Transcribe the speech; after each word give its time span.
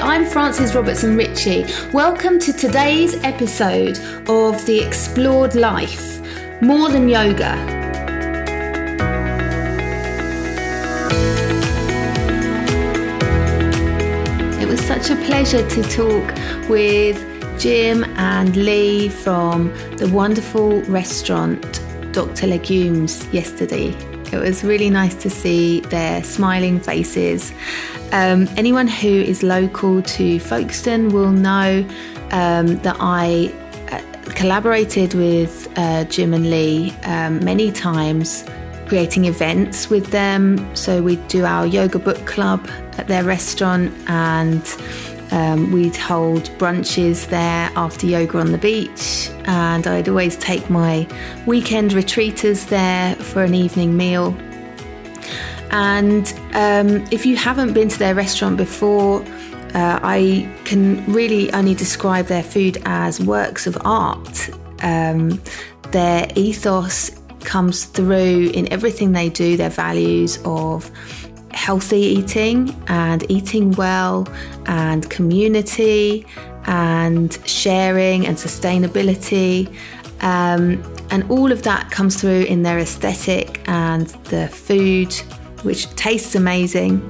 I'm 0.00 0.26
Frances 0.26 0.74
Robertson 0.74 1.16
Ritchie. 1.16 1.66
Welcome 1.92 2.38
to 2.40 2.52
today's 2.52 3.14
episode 3.22 3.98
of 4.28 4.64
The 4.66 4.82
Explored 4.84 5.54
Life 5.54 6.20
More 6.60 6.88
Than 6.88 7.08
Yoga. 7.08 7.54
It 14.60 14.66
was 14.66 14.80
such 14.80 15.10
a 15.10 15.16
pleasure 15.26 15.66
to 15.68 15.82
talk 15.84 16.68
with 16.68 17.16
Jim 17.60 18.04
and 18.16 18.56
Lee 18.56 19.08
from 19.08 19.72
the 19.96 20.08
wonderful 20.12 20.82
restaurant 20.82 21.80
Dr. 22.12 22.48
Legumes 22.48 23.26
yesterday. 23.32 23.94
It 24.32 24.38
was 24.40 24.64
really 24.64 24.90
nice 24.90 25.14
to 25.16 25.30
see 25.30 25.80
their 25.80 26.24
smiling 26.24 26.80
faces 26.80 27.52
um, 28.14 28.48
anyone 28.56 28.86
who 28.86 29.08
is 29.08 29.42
local 29.42 30.00
to 30.00 30.38
Folkestone 30.38 31.08
will 31.08 31.32
know 31.32 31.84
um, 32.30 32.78
that 32.78 32.96
I 33.00 33.52
uh, 33.90 34.00
collaborated 34.34 35.14
with 35.14 35.68
uh, 35.76 36.04
Jim 36.04 36.32
and 36.32 36.48
Lee 36.48 36.94
um, 37.02 37.44
many 37.44 37.72
times, 37.72 38.44
creating 38.86 39.24
events 39.24 39.90
with 39.90 40.06
them. 40.12 40.76
So 40.76 41.02
we'd 41.02 41.26
do 41.26 41.44
our 41.44 41.66
yoga 41.66 41.98
book 41.98 42.24
club 42.24 42.64
at 42.98 43.08
their 43.08 43.24
restaurant 43.24 43.92
and 44.06 44.64
um, 45.32 45.72
we'd 45.72 45.96
hold 45.96 46.44
brunches 46.58 47.28
there 47.30 47.68
after 47.74 48.06
yoga 48.06 48.38
on 48.38 48.52
the 48.52 48.58
beach, 48.58 49.28
and 49.46 49.84
I'd 49.88 50.08
always 50.08 50.36
take 50.36 50.70
my 50.70 51.08
weekend 51.46 51.90
retreaters 51.90 52.68
there 52.68 53.16
for 53.16 53.42
an 53.42 53.54
evening 53.54 53.96
meal. 53.96 54.36
And 55.74 56.32
um, 56.52 57.04
if 57.10 57.26
you 57.26 57.36
haven't 57.36 57.72
been 57.72 57.88
to 57.88 57.98
their 57.98 58.14
restaurant 58.14 58.56
before, 58.56 59.24
uh, 59.74 59.98
I 60.04 60.48
can 60.64 61.04
really 61.12 61.52
only 61.52 61.74
describe 61.74 62.26
their 62.26 62.44
food 62.44 62.80
as 62.84 63.20
works 63.20 63.66
of 63.66 63.76
art. 63.84 64.50
Um, 64.82 65.42
their 65.90 66.28
ethos 66.36 67.10
comes 67.40 67.86
through 67.86 68.52
in 68.54 68.72
everything 68.72 69.10
they 69.10 69.28
do, 69.28 69.56
their 69.56 69.68
values 69.68 70.38
of 70.44 70.88
healthy 71.50 72.02
eating 72.02 72.72
and 72.86 73.28
eating 73.28 73.72
well 73.72 74.28
and 74.66 75.10
community 75.10 76.24
and 76.66 77.36
sharing 77.48 78.28
and 78.28 78.36
sustainability. 78.36 79.66
Um, 80.20 80.80
and 81.10 81.28
all 81.28 81.50
of 81.50 81.64
that 81.64 81.90
comes 81.90 82.20
through 82.20 82.42
in 82.42 82.62
their 82.62 82.78
aesthetic 82.78 83.60
and 83.68 84.06
the 84.30 84.46
food 84.46 85.12
which 85.64 85.88
tastes 85.96 86.34
amazing. 86.34 87.00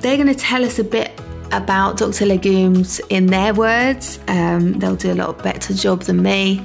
They're 0.00 0.16
going 0.16 0.28
to 0.28 0.34
tell 0.34 0.64
us 0.64 0.78
a 0.78 0.84
bit 0.84 1.12
about 1.52 1.98
Dr. 1.98 2.26
Legumes 2.26 3.00
in 3.10 3.26
their 3.26 3.54
words. 3.54 4.18
Um, 4.28 4.78
they'll 4.78 4.96
do 4.96 5.12
a 5.12 5.14
lot 5.14 5.42
better 5.42 5.74
job 5.74 6.02
than 6.02 6.22
me. 6.22 6.62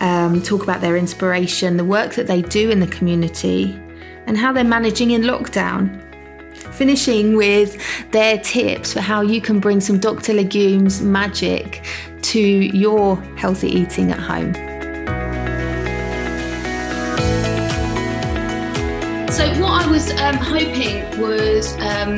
Um, 0.00 0.42
talk 0.42 0.62
about 0.62 0.82
their 0.82 0.96
inspiration, 0.96 1.78
the 1.78 1.84
work 1.84 2.14
that 2.14 2.26
they 2.26 2.42
do 2.42 2.70
in 2.70 2.80
the 2.80 2.86
community, 2.86 3.72
and 4.26 4.36
how 4.36 4.52
they're 4.52 4.64
managing 4.64 5.12
in 5.12 5.22
lockdown. 5.22 6.02
Finishing 6.74 7.36
with 7.36 7.78
their 8.10 8.38
tips 8.38 8.92
for 8.92 9.00
how 9.00 9.22
you 9.22 9.40
can 9.40 9.58
bring 9.60 9.80
some 9.80 9.98
Dr. 9.98 10.34
Legumes 10.34 11.00
magic 11.00 11.86
to 12.22 12.40
your 12.40 13.16
healthy 13.36 13.68
eating 13.68 14.10
at 14.10 14.18
home. 14.18 14.75
Was 19.96 20.10
um, 20.20 20.36
hoping 20.36 21.22
was 21.22 21.72
um, 21.76 22.16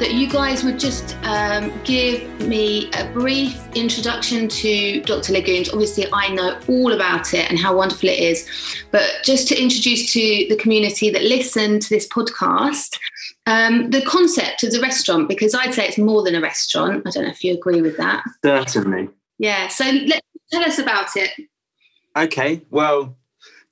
that 0.00 0.14
you 0.14 0.28
guys 0.28 0.64
would 0.64 0.80
just 0.80 1.16
um, 1.22 1.72
give 1.84 2.28
me 2.48 2.90
a 2.94 3.08
brief 3.12 3.68
introduction 3.76 4.48
to 4.48 5.00
Dr. 5.02 5.34
Legumes. 5.34 5.72
Obviously, 5.72 6.06
I 6.12 6.34
know 6.34 6.58
all 6.66 6.92
about 6.92 7.32
it 7.32 7.48
and 7.48 7.56
how 7.56 7.76
wonderful 7.76 8.08
it 8.08 8.18
is, 8.18 8.48
but 8.90 9.08
just 9.22 9.46
to 9.46 9.56
introduce 9.56 10.12
to 10.12 10.20
the 10.48 10.56
community 10.56 11.08
that 11.08 11.22
listen 11.22 11.78
to 11.78 11.88
this 11.88 12.08
podcast. 12.08 12.98
Um, 13.46 13.90
the 13.90 14.02
concept 14.02 14.64
of 14.64 14.72
the 14.72 14.80
restaurant, 14.80 15.28
because 15.28 15.54
I'd 15.54 15.72
say 15.72 15.86
it's 15.86 15.98
more 15.98 16.24
than 16.24 16.34
a 16.34 16.40
restaurant. 16.40 17.06
I 17.06 17.10
don't 17.10 17.22
know 17.22 17.30
if 17.30 17.44
you 17.44 17.54
agree 17.54 17.80
with 17.80 17.96
that. 17.96 18.24
Certainly. 18.44 19.08
Yeah. 19.38 19.68
So 19.68 19.84
let, 19.84 20.20
tell 20.50 20.64
us 20.64 20.80
about 20.80 21.14
it. 21.14 21.30
Okay. 22.16 22.62
Well, 22.70 23.16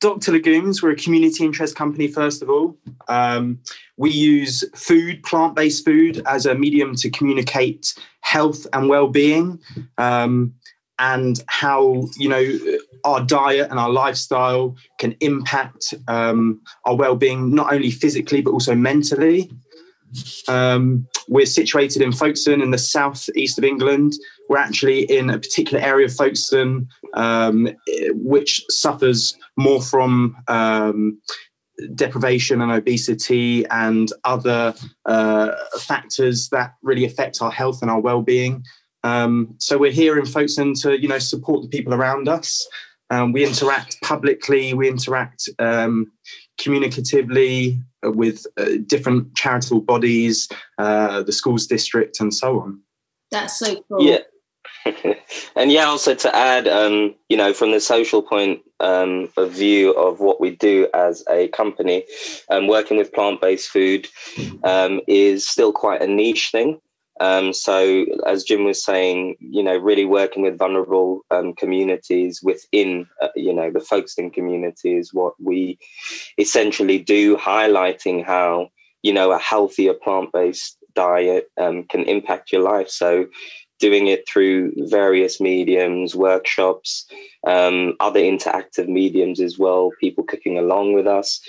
Dr. 0.00 0.32
Legumes, 0.32 0.82
we're 0.82 0.92
a 0.92 0.97
community 0.97 1.44
interest 1.44 1.75
company, 1.75 2.06
first 2.06 2.41
of 2.41 2.48
all. 2.48 2.76
Um, 3.09 3.59
we 3.97 4.10
use 4.10 4.64
food, 4.75 5.22
plant 5.25 5.56
based 5.56 5.84
food, 5.84 6.22
as 6.26 6.47
a 6.47 6.54
medium 6.54 6.94
to 6.97 7.10
communicate 7.10 7.94
health 8.20 8.66
and 8.72 8.88
well 8.88 9.09
being 9.09 9.59
um, 9.97 10.54
and 11.00 11.42
how, 11.48 12.04
you 12.16 12.28
know, 12.28 12.59
our 13.04 13.25
diet 13.25 13.70
and 13.70 13.78
our 13.81 13.91
lifestyle 13.91 14.76
can 14.98 15.16
impact 15.20 15.94
um, 16.06 16.60
our 16.84 16.94
well 16.94 17.16
being, 17.16 17.54
not 17.54 17.72
only 17.72 17.91
physically, 17.91 18.41
but 18.41 18.53
also 18.53 18.75
mentally. 18.75 19.50
Um, 20.47 21.06
we're 21.28 21.47
situated 21.47 22.03
in 22.03 22.12
Folkestone 22.12 22.62
in 22.62 22.70
the 22.70 22.78
southeast 22.78 23.59
of 23.59 23.65
England. 23.65 24.15
We're 24.48 24.59
actually 24.59 25.03
in 25.04 25.31
a 25.31 25.38
particular 25.38 25.82
area 25.82 26.06
of 26.06 26.14
Folkestone 26.14 26.88
um, 27.14 27.69
which 28.12 28.64
suffers 28.70 29.36
more 29.56 29.82
from 29.82 30.36
um, 30.48 31.20
deprivation 31.94 32.60
and 32.60 32.72
obesity 32.72 33.66
and 33.66 34.12
other 34.25 34.75
uh, 35.06 35.53
factors 35.81 36.48
that 36.50 36.75
really 36.82 37.04
affect 37.04 37.41
our 37.41 37.50
health 37.50 37.82
and 37.82 37.91
our 37.91 38.00
well-being. 38.00 38.64
Um, 39.04 39.54
so 39.59 39.78
we're 39.78 39.92
here 39.92 40.19
in 40.19 40.26
Folkestone 40.26 40.75
to, 40.75 41.00
you 41.00 41.09
know, 41.09 41.19
support 41.19 41.62
the 41.62 41.69
people 41.69 41.94
around 41.94 42.28
us. 42.28 42.66
Um, 43.10 43.32
we 43.32 43.44
interact 43.44 44.00
publicly. 44.03 44.75
We 44.75 44.88
interact 44.88 45.48
um, 45.59 46.12
communicatively 46.60 47.80
with 48.03 48.44
uh, 48.59 48.70
different 48.86 49.34
charitable 49.34 49.80
bodies, 49.80 50.48
uh, 50.78 51.22
the 51.22 51.32
schools 51.32 51.66
district, 51.66 52.20
and 52.20 52.34
so 52.34 52.60
on. 52.60 52.80
That's 53.30 53.59
so 53.59 53.82
cool. 53.88 54.03
Yeah. 54.03 54.19
and 55.56 55.72
yeah, 55.72 55.84
also 55.84 56.15
to 56.15 56.34
add, 56.34 56.69
um, 56.69 57.15
you 57.28 57.37
know, 57.37 57.53
from 57.53 57.72
the 57.72 57.81
social 57.81 58.22
point 58.22 58.60
um, 58.81 59.28
of 59.37 59.53
view 59.53 59.93
of 59.93 60.21
what 60.21 60.41
we 60.41 60.50
do 60.50 60.88
as 60.94 61.25
a 61.28 61.49
company, 61.49 62.04
um, 62.50 62.66
working 62.66 62.97
with 62.97 63.12
plant 63.12 63.41
based 63.41 63.69
food 63.69 64.09
um, 64.65 65.00
is 65.09 65.47
still 65.47 65.72
quite 65.72 66.03
a 66.03 66.06
niche 66.06 66.50
thing. 66.50 66.81
Um, 67.21 67.53
so, 67.53 68.04
as 68.27 68.44
Jim 68.44 68.65
was 68.65 68.84
saying, 68.84 69.37
you 69.41 69.62
know, 69.62 69.77
really 69.77 70.04
working 70.04 70.43
with 70.43 70.59
vulnerable 70.59 71.22
um, 71.31 71.53
communities 71.54 72.41
within, 72.43 73.09
uh, 73.21 73.28
you 73.34 73.53
know, 73.53 73.71
the 73.71 73.81
Folkestone 73.81 74.31
community 74.31 74.97
is 74.97 75.12
what 75.12 75.34
we 75.41 75.78
essentially 76.38 76.98
do, 76.98 77.37
highlighting 77.37 78.25
how, 78.25 78.69
you 79.03 79.12
know, 79.12 79.32
a 79.32 79.38
healthier 79.38 79.94
plant 79.94 80.31
based 80.32 80.78
diet 80.94 81.50
um, 81.59 81.84
can 81.84 82.04
impact 82.04 82.53
your 82.53 82.62
life. 82.62 82.88
So, 82.88 83.27
doing 83.78 84.09
it 84.09 84.28
through 84.28 84.72
various 84.89 85.41
mediums, 85.41 86.15
workshops, 86.15 87.06
um, 87.47 87.94
other 88.00 88.21
interactive 88.21 88.89
mediums 88.89 89.41
as 89.41 89.59
well, 89.59 89.91
people 90.00 90.25
cooking 90.25 90.59
along 90.59 90.93
with 90.93 91.06
us. 91.06 91.41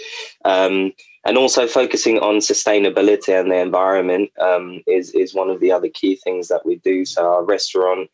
Um, 0.45 0.93
and 1.25 1.37
also 1.37 1.67
focusing 1.67 2.19
on 2.19 2.37
sustainability 2.37 3.39
and 3.39 3.51
the 3.51 3.57
environment 3.57 4.31
um, 4.39 4.81
is, 4.87 5.11
is 5.11 5.33
one 5.33 5.49
of 5.49 5.59
the 5.59 5.71
other 5.71 5.89
key 5.89 6.15
things 6.15 6.47
that 6.47 6.65
we 6.65 6.77
do. 6.77 7.03
So 7.05 7.25
our 7.33 7.43
restaurant 7.43 8.09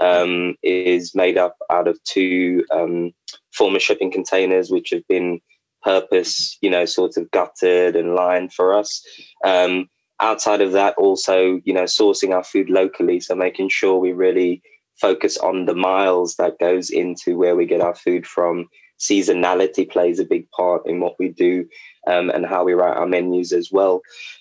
um, 0.00 0.56
is 0.62 1.14
made 1.14 1.38
up 1.38 1.56
out 1.70 1.86
of 1.86 2.02
two 2.04 2.64
um, 2.72 3.12
former 3.52 3.78
shipping 3.78 4.10
containers, 4.10 4.70
which 4.70 4.90
have 4.90 5.06
been 5.08 5.40
purpose, 5.82 6.58
you 6.60 6.70
know, 6.70 6.84
sort 6.84 7.16
of 7.16 7.30
gutted 7.30 7.94
and 7.94 8.14
lined 8.14 8.52
for 8.52 8.74
us. 8.74 9.04
Um, 9.44 9.88
outside 10.20 10.60
of 10.60 10.72
that, 10.72 10.94
also, 10.96 11.60
you 11.64 11.72
know, 11.72 11.84
sourcing 11.84 12.34
our 12.34 12.44
food 12.44 12.70
locally. 12.70 13.20
So 13.20 13.34
making 13.34 13.68
sure 13.68 13.98
we 13.98 14.12
really 14.12 14.62
focus 15.00 15.36
on 15.38 15.66
the 15.66 15.74
miles 15.74 16.36
that 16.36 16.58
goes 16.58 16.90
into 16.90 17.36
where 17.36 17.56
we 17.56 17.66
get 17.66 17.80
our 17.80 17.94
food 17.94 18.26
from. 18.26 18.68
Seasonality 18.98 19.88
plays 19.88 20.18
a 20.18 20.24
big 20.24 20.50
part 20.50 20.82
in 20.86 20.98
what 20.98 21.14
we 21.20 21.28
do 21.28 21.68
um, 22.08 22.30
and 22.30 22.44
how 22.44 22.64
we 22.64 22.74
write 22.74 22.96
our 22.96 23.06
menus 23.06 23.52
as 23.52 23.70
well. 23.70 24.00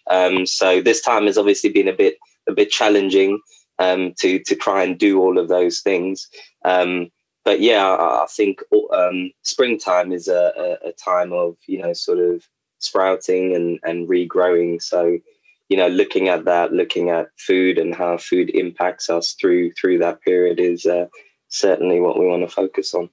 Um, 0.10 0.46
so 0.48 0.82
this 0.82 1.02
time 1.02 1.28
has 1.28 1.38
obviously 1.38 1.70
been 1.70 1.88
a 1.88 1.94
bit 1.94 2.18
a 2.50 2.54
bit 2.54 2.72
challenging 2.72 3.40
um, 3.78 4.14
to 4.20 4.40
to 4.40 4.56
try 4.56 4.84
and 4.84 4.98
do 4.98 5.20
all 5.20 5.38
of 5.38 5.48
those 5.48 5.82
things. 5.82 6.28
Um, 6.66 7.10
but 7.46 7.62
yeah, 7.62 7.88
I, 7.88 8.24
I 8.24 8.28
think 8.28 8.62
um, 8.92 9.32
springtime 9.44 10.12
is 10.12 10.28
a, 10.28 10.54
a, 10.58 10.90
a 10.90 10.92
time 10.94 11.34
of 11.34 11.56
you 11.68 11.80
know 11.80 11.94
sort 11.94 12.20
of 12.20 12.48
sprouting 12.80 13.56
and 13.56 13.80
and 13.84 14.10
regrowing. 14.10 14.82
So 14.82 15.20
you 15.70 15.78
know 15.78 15.88
looking 15.88 16.30
at 16.30 16.46
that 16.46 16.74
looking 16.74 17.10
at 17.10 17.28
food 17.38 17.78
and 17.78 17.94
how 17.94 18.18
food 18.18 18.50
impacts 18.52 19.10
us 19.10 19.34
through 19.40 19.72
through 19.74 19.98
that 19.98 20.22
period 20.22 20.60
is 20.60 20.86
uh, 20.86 21.08
certainly 21.50 22.00
what 22.00 22.20
we 22.20 22.26
want 22.26 22.48
to 22.48 22.54
focus 22.54 22.94
on 22.94 23.10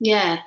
yeah 0.00 0.38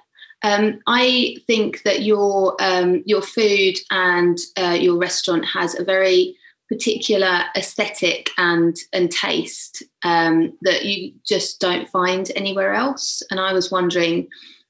um, 0.43 0.79
I 0.85 1.37
think 1.47 1.81
that 1.83 2.03
your 2.03 2.55
um, 2.61 3.01
your 3.07 3.23
food 3.23 3.77
and 3.89 4.37
uh, 4.57 4.77
your 4.79 4.95
restaurant 4.97 5.45
has 5.45 5.79
a 5.79 5.83
very 5.83 6.35
particular 6.69 7.43
aesthetic 7.55 8.29
and 8.37 8.75
and 8.93 9.09
taste 9.09 9.81
um, 10.03 10.55
that 10.61 10.85
you 10.85 11.13
just 11.25 11.59
don't 11.59 11.89
find 11.89 12.31
anywhere 12.35 12.73
else. 12.73 13.23
And 13.31 13.39
I 13.39 13.53
was 13.53 13.71
wondering, 13.71 14.27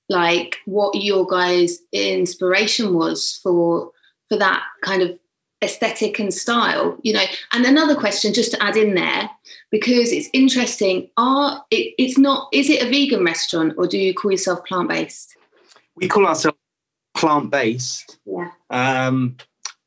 like, 0.07 0.57
what 0.65 0.95
your 0.95 1.25
guys' 1.25 1.79
inspiration 1.91 2.93
was 2.93 3.39
for 3.43 3.91
for 4.29 4.37
that 4.37 4.63
kind 4.81 5.01
of 5.01 5.19
aesthetic 5.65 6.19
and 6.19 6.33
style, 6.33 6.97
you 7.01 7.13
know. 7.13 7.23
And 7.51 7.65
another 7.65 7.95
question, 7.95 8.33
just 8.33 8.51
to 8.51 8.63
add 8.63 8.77
in 8.77 8.95
there, 8.95 9.29
because 9.71 10.11
it's 10.11 10.29
interesting. 10.33 11.09
Are 11.17 11.65
it, 11.71 11.93
it's 11.97 12.17
not? 12.17 12.47
Is 12.53 12.69
it 12.69 12.81
a 12.81 12.89
vegan 12.89 13.23
restaurant, 13.23 13.73
or 13.77 13.87
do 13.87 13.97
you 13.97 14.13
call 14.13 14.31
yourself 14.31 14.63
plant 14.65 14.89
based? 14.89 15.35
We 15.95 16.07
call 16.07 16.25
ourselves 16.25 16.57
plant 17.15 17.51
based. 17.51 18.19
Yeah. 18.25 18.51
Um, 18.69 19.37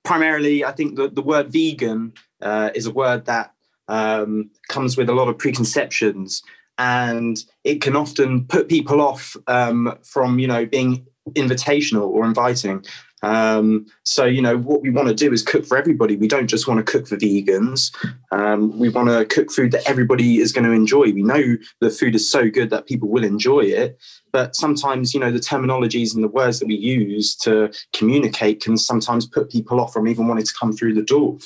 primarily, 0.04 0.64
I 0.64 0.72
think 0.72 0.96
the, 0.96 1.08
the 1.08 1.22
word 1.22 1.52
vegan 1.52 2.12
uh, 2.42 2.70
is 2.74 2.86
a 2.86 2.90
word 2.90 3.26
that 3.26 3.52
um, 3.88 4.50
comes 4.68 4.96
with 4.96 5.08
a 5.08 5.14
lot 5.14 5.28
of 5.28 5.38
preconceptions 5.38 6.42
and 6.78 7.44
it 7.64 7.80
can 7.80 7.96
often 7.96 8.44
put 8.44 8.68
people 8.68 9.00
off 9.00 9.36
um, 9.48 9.98
from 10.02 10.38
you 10.38 10.46
know 10.46 10.64
being 10.64 11.06
invitational 11.30 12.08
or 12.08 12.24
inviting 12.24 12.84
um, 13.22 13.86
so 14.04 14.24
you 14.24 14.40
know 14.40 14.56
what 14.56 14.82
we 14.82 14.90
want 14.90 15.08
to 15.08 15.14
do 15.14 15.32
is 15.32 15.42
cook 15.42 15.66
for 15.66 15.76
everybody. 15.76 16.16
We 16.16 16.28
don't 16.28 16.46
just 16.46 16.68
want 16.68 16.84
to 16.84 16.90
cook 16.90 17.08
for 17.08 17.16
vegans. 17.16 17.94
Um, 18.30 18.78
we 18.78 18.88
want 18.88 19.08
to 19.08 19.24
cook 19.24 19.50
food 19.50 19.72
that 19.72 19.88
everybody 19.88 20.38
is 20.38 20.52
going 20.52 20.64
to 20.64 20.72
enjoy. 20.72 21.12
We 21.12 21.22
know 21.22 21.56
the 21.80 21.90
food 21.90 22.14
is 22.14 22.30
so 22.30 22.48
good 22.48 22.70
that 22.70 22.86
people 22.86 23.08
will 23.08 23.24
enjoy 23.24 23.60
it 23.60 23.98
but 24.32 24.54
sometimes 24.54 25.14
you 25.14 25.20
know 25.20 25.30
the 25.30 25.38
terminologies 25.38 26.14
and 26.14 26.22
the 26.22 26.28
words 26.28 26.58
that 26.58 26.66
we 26.66 26.74
use 26.74 27.34
to 27.36 27.72
communicate 27.92 28.62
can 28.62 28.76
sometimes 28.76 29.26
put 29.26 29.50
people 29.50 29.80
off 29.80 29.92
from 29.92 30.08
even 30.08 30.26
wanting 30.26 30.44
to 30.44 30.54
come 30.58 30.72
through 30.72 30.94
the 30.94 31.02
door. 31.02 31.38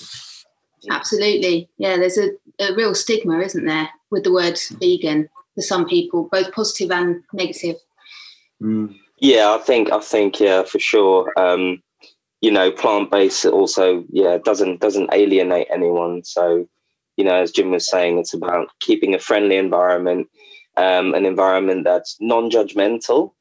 Absolutely. 0.90 1.68
Yeah 1.78 1.96
there's 1.96 2.18
a, 2.18 2.30
a 2.60 2.74
real 2.74 2.94
stigma 2.94 3.38
isn't 3.40 3.64
there 3.64 3.88
with 4.10 4.24
the 4.24 4.32
word 4.32 4.58
vegan 4.80 5.28
for 5.54 5.62
some 5.62 5.86
people 5.86 6.28
both 6.30 6.52
positive 6.52 6.90
and 6.90 7.22
negative. 7.32 7.76
Mm. 8.62 8.96
Yeah 9.22 9.54
i 9.54 9.58
think 9.58 9.90
i 9.92 10.00
think 10.00 10.38
yeah 10.40 10.62
for 10.64 10.78
sure. 10.78 11.32
Um 11.38 11.80
you 12.42 12.50
know 12.50 12.72
plant-based 12.72 13.46
also 13.46 14.04
yeah 14.10 14.36
doesn't 14.44 14.80
doesn't 14.80 15.14
alienate 15.14 15.68
anyone. 15.70 16.24
So 16.24 16.68
you 17.16 17.24
know 17.24 17.36
as 17.36 17.52
jim 17.52 17.70
was 17.70 17.88
saying 17.88 18.18
it's 18.18 18.34
about 18.34 18.68
keeping 18.80 19.14
a 19.14 19.18
friendly 19.18 19.56
environment 19.56 20.28
um, 20.76 21.14
an 21.14 21.26
environment 21.26 21.84
that's 21.84 22.16
non-judgmental 22.20 23.32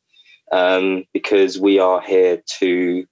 um, 0.51 1.05
because 1.13 1.59
we 1.59 1.79
are 1.79 2.01
here 2.01 2.43
to 2.59 3.05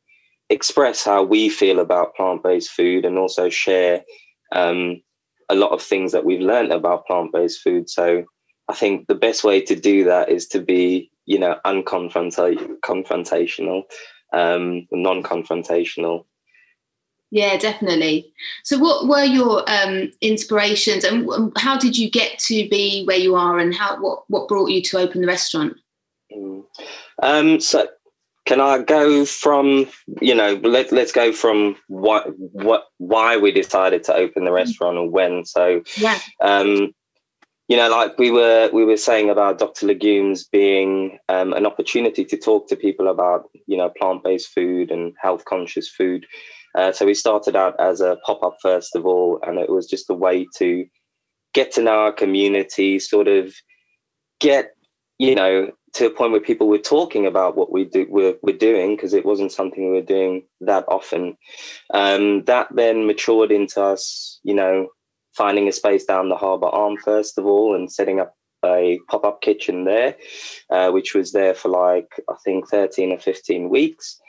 express 0.50 1.06
how 1.06 1.24
we 1.24 1.48
feel 1.50 1.80
about 1.80 2.16
plant-based 2.16 2.70
food 2.70 3.06
and 3.06 3.18
also 3.18 3.50
share 3.50 4.04
um, 4.52 5.02
a 5.48 5.56
lot 5.56 5.72
of 5.72 5.82
things 5.82 6.12
that 6.12 6.26
we've 6.26 6.42
learned 6.42 6.74
about 6.74 7.08
plant-based 7.08 7.62
food. 7.62 7.90
So 7.90 8.26
i 8.68 8.74
think 8.74 9.08
the 9.08 9.16
best 9.16 9.44
way 9.44 9.60
to 9.62 9.76
do 9.76 10.04
that 10.04 10.30
is 10.30 10.48
to 10.48 10.60
be 10.60 11.10
you 11.30 11.40
know 11.40 11.58
unconfrontational 11.66 13.84
um, 14.32 14.88
non-confrontational 14.92 16.26
yeah, 17.32 17.58
definitely. 17.58 18.32
So, 18.64 18.80
what 18.80 19.08
were 19.08 19.24
your 19.24 19.70
um, 19.70 20.12
inspirations, 20.22 21.04
and 21.04 21.30
how 21.58 21.78
did 21.78 21.98
you 21.98 22.10
get 22.10 22.40
to 22.40 22.68
be 22.70 23.04
where 23.06 23.18
you 23.18 23.36
are, 23.36 23.60
and 23.60 23.74
how 23.74 24.02
what 24.02 24.24
what 24.30 24.48
brought 24.48 24.72
you 24.72 24.82
to 24.84 24.98
open 24.98 25.22
the 25.22 25.28
restaurant? 25.28 25.78
Mm. 26.36 26.64
Um, 27.22 27.60
so, 27.60 27.88
can 28.48 28.60
I 28.60 28.80
go 28.80 29.26
from 29.26 29.88
you 30.22 30.34
know 30.34 30.60
let 30.64 30.92
let's 30.92 31.12
go 31.12 31.32
from 31.32 31.76
what 31.88 32.34
what 32.36 32.86
why 32.98 33.38
we 33.38 33.52
decided 33.52 34.04
to 34.06 34.16
open 34.16 34.46
the 34.46 34.52
restaurant 34.52 34.98
and 34.98 35.12
when. 35.12 35.46
So, 35.46 35.84
yeah. 35.98 36.20
Um, 36.42 36.96
you 37.70 37.78
know, 37.78 37.88
like 37.88 38.18
we 38.18 38.32
were 38.32 38.70
we 38.74 38.84
were 38.84 38.98
saying 38.98 39.30
about 39.30 39.60
Dr. 39.60 39.86
Legumes 39.86 40.44
being 40.44 41.20
um, 41.30 41.54
an 41.54 41.68
opportunity 41.68 42.26
to 42.26 42.36
talk 42.36 42.68
to 42.68 42.76
people 42.76 43.08
about 43.08 43.50
you 43.68 43.78
know 43.78 43.92
plant 43.98 44.24
based 44.24 44.50
food 44.50 44.90
and 44.92 45.14
health 45.22 45.46
conscious 45.46 45.88
food. 45.88 46.26
Uh, 46.76 46.92
so 46.92 47.06
we 47.06 47.14
started 47.14 47.56
out 47.56 47.80
as 47.80 48.02
a 48.02 48.18
pop 48.26 48.44
up 48.44 48.58
first 48.62 48.96
of 48.96 49.06
all, 49.06 49.40
and 49.44 49.60
it 49.60 49.70
was 49.70 49.88
just 49.88 50.10
a 50.10 50.16
way 50.16 50.48
to 50.58 50.86
get 51.54 51.72
to 51.74 51.82
know 51.84 52.00
our 52.00 52.12
community, 52.12 53.00
sort 53.00 53.28
of 53.28 53.54
get, 54.40 54.72
you 55.20 55.36
know, 55.36 55.72
to 55.94 56.08
a 56.08 56.12
point 56.12 56.32
where 56.32 56.42
people 56.42 56.68
were 56.68 56.78
talking 56.78 57.26
about 57.26 57.56
what 57.56 57.72
we 57.72 57.86
do 57.86 58.06
we're, 58.10 58.36
we're 58.44 58.58
doing 58.58 58.96
because 58.96 59.14
it 59.14 59.26
wasn't 59.26 59.52
something 59.52 59.86
we 59.86 60.00
were 60.00 60.06
doing 60.06 60.44
that 60.62 60.86
often. 60.88 61.38
Um, 61.94 62.44
that 62.46 62.68
then 62.74 63.06
matured 63.06 63.52
into 63.52 63.82
us, 63.84 64.40
you 64.44 64.54
know, 64.56 64.90
finding 65.36 65.68
a 65.68 65.72
space 65.72 66.06
down 66.06 66.30
the 66.30 66.36
harbour 66.36 66.68
arm 66.68 66.98
first 66.98 67.38
of 67.38 67.46
all 67.46 67.76
and 67.76 67.92
setting 67.92 68.20
up 68.20 68.36
a 68.66 69.00
pop 69.08 69.24
up 69.24 69.42
kitchen 69.42 69.86
there, 69.86 70.16
uh, 70.70 70.92
which 70.92 71.16
was 71.16 71.32
there 71.32 71.54
for 71.54 71.70
like 71.70 72.12
I 72.30 72.36
think 72.44 72.68
thirteen 72.68 73.12
or 73.12 73.20
fifteen 73.20 73.70
weeks 73.70 74.20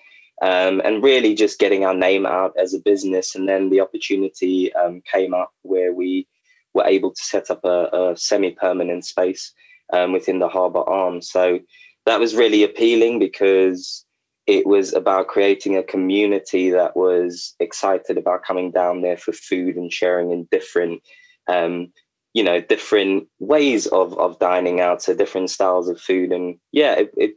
um, 0.43 0.81
and 0.85 1.03
really 1.03 1.35
just 1.35 1.59
getting 1.59 1.85
our 1.85 1.95
name 1.95 2.27
out 2.27 2.53
as 2.59 2.73
a 2.73 2.81
business. 2.81 3.35
And 3.35 3.49
then 3.49 3.71
the 3.71 3.81
opportunity 3.81 4.73
um, 4.75 5.03
came 5.11 5.35
up 5.35 5.53
where 5.63 5.93
we 5.93 6.27
were 6.73 6.87
able 6.87 7.11
to 7.11 7.23
set 7.23 7.51
up 7.51 7.65
a, 7.65 7.89
a 7.93 8.17
semi 8.17 8.53
permanent 8.53 9.05
space 9.05 9.53
um, 9.93 10.13
within 10.13 10.39
the 10.39 10.49
Harbour 10.49 10.89
Arm. 10.89 11.21
So 11.21 11.61
that 12.07 12.21
was 12.21 12.35
really 12.35 12.63
appealing 12.63 13.19
because 13.19 14.05
it 14.51 14.67
was 14.67 14.93
about 14.93 15.29
creating 15.29 15.77
a 15.77 15.83
community 15.83 16.71
that 16.71 16.97
was 16.97 17.55
excited 17.61 18.19
about 18.19 18.43
coming 18.45 18.73
down 18.73 19.01
there 19.01 19.17
for 19.17 19.33
food 19.33 19.77
and 19.77 19.93
sharing 19.93 20.33
in 20.33 20.49
different 20.51 21.01
um, 21.49 21.93
you 22.35 22.43
know 22.43 22.61
different 22.61 23.29
ways 23.39 23.87
of 23.87 24.19
of 24.19 24.39
dining 24.41 24.81
out 24.81 25.03
so 25.03 25.15
different 25.15 25.51
styles 25.51 25.89
of 25.89 26.01
food 26.01 26.33
and 26.33 26.59
yeah 26.73 26.95
it 26.95 27.13
it, 27.17 27.35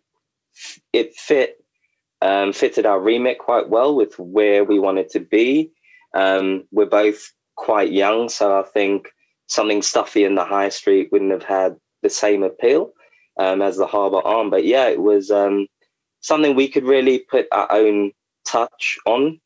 it 0.91 1.15
fit 1.15 1.63
um, 2.23 2.51
fitted 2.51 2.85
our 2.85 2.99
remit 2.99 3.37
quite 3.37 3.69
well 3.69 3.95
with 3.95 4.17
where 4.17 4.63
we 4.63 4.79
wanted 4.79 5.09
to 5.09 5.19
be. 5.19 5.69
Um, 6.15 6.63
we're 6.71 6.85
both 6.85 7.21
quite 7.55 7.91
young, 7.91 8.29
so 8.29 8.59
I 8.59 8.63
think 8.63 9.09
something 9.47 9.81
stuffy 9.81 10.23
in 10.23 10.35
the 10.35 10.45
high 10.45 10.69
street 10.69 11.09
wouldn't 11.11 11.31
have 11.31 11.43
had 11.43 11.75
the 12.01 12.09
same 12.09 12.43
appeal 12.43 12.93
um, 13.37 13.61
as 13.61 13.75
the 13.75 13.87
Harbour 13.87 14.21
Arm. 14.23 14.49
But 14.49 14.63
yeah, 14.63 14.87
it 14.87 15.01
was 15.01 15.31
um, 15.31 15.67
something 16.23 16.55
we 16.55 16.67
could 16.67 16.85
really 16.85 17.19
put 17.19 17.47
our 17.51 17.71
own 17.71 18.11
touch 18.47 18.97
on. 19.05 19.39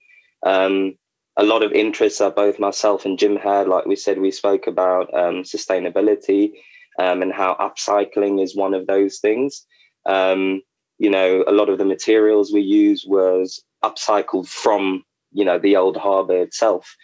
Um, 0.45 0.95
a 1.35 1.43
lot 1.43 1.63
of 1.63 1.71
interests 1.73 2.19
that 2.19 2.35
both 2.35 2.59
myself 2.59 3.05
and 3.05 3.19
Jim 3.19 3.35
had, 3.35 3.67
like 3.67 3.85
we 3.85 3.95
said, 3.95 4.19
we 4.19 4.31
spoke 4.31 4.65
about 4.65 5.13
um, 5.13 5.43
sustainability 5.43 6.53
and 6.97 7.33
how 7.33 7.55
upcycling 7.59 8.41
is 8.41 8.55
one 8.55 8.73
of 8.73 8.87
those 8.87 9.19
things. 9.19 9.65
Um, 10.05 10.61
you 10.97 11.09
know, 11.09 11.43
a 11.47 11.51
lot 11.51 11.69
of 11.69 11.77
the 11.77 11.85
materials 11.85 12.51
we 12.51 12.61
use 12.61 13.05
was 13.07 13.61
upcycled 13.83 14.47
from, 14.47 15.03
you 15.31 15.45
know, 15.45 15.59
the 15.59 15.75
old 15.75 15.97
harbour 15.97 16.41
itself. 16.41 16.95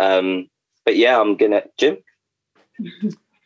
Um, 0.00 0.48
but 0.84 0.96
yeah, 0.96 1.20
I'm 1.20 1.36
gonna 1.36 1.62
Jim. 1.78 1.98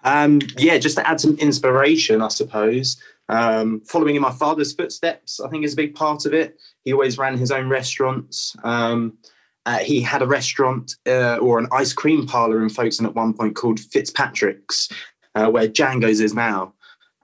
Um, 0.05 0.41
yeah, 0.57 0.79
just 0.79 0.97
to 0.97 1.09
add 1.09 1.21
some 1.21 1.37
inspiration, 1.39 2.23
I 2.23 2.29
suppose. 2.29 3.01
Um, 3.29 3.81
following 3.81 4.15
in 4.15 4.23
my 4.23 4.31
father's 4.31 4.73
footsteps, 4.73 5.41
I 5.41 5.49
think 5.49 5.65
is 5.65 5.73
a 5.73 5.77
big 5.77 5.95
part 5.95 6.27
of 6.27 6.35
it. 6.35 6.59
He 6.85 6.93
always 6.93 7.19
ran 7.19 7.37
his 7.37 7.51
own 7.51 7.69
restaurants. 7.69 8.55
Um, 8.63 9.19
uh, 9.65 9.79
he 9.79 10.01
had 10.01 10.23
a 10.23 10.27
restaurant 10.27 10.95
uh, 11.07 11.39
or 11.39 11.59
an 11.59 11.67
ice 11.73 11.93
cream 11.93 12.27
parlor 12.27 12.63
in 12.63 12.69
Folkestone 12.69 13.07
at 13.07 13.15
one 13.15 13.35
point 13.35 13.57
called 13.57 13.81
Fitzpatrick's, 13.81 14.89
uh, 15.35 15.51
where 15.51 15.67
Django's 15.67 16.21
is 16.21 16.35
now. 16.35 16.73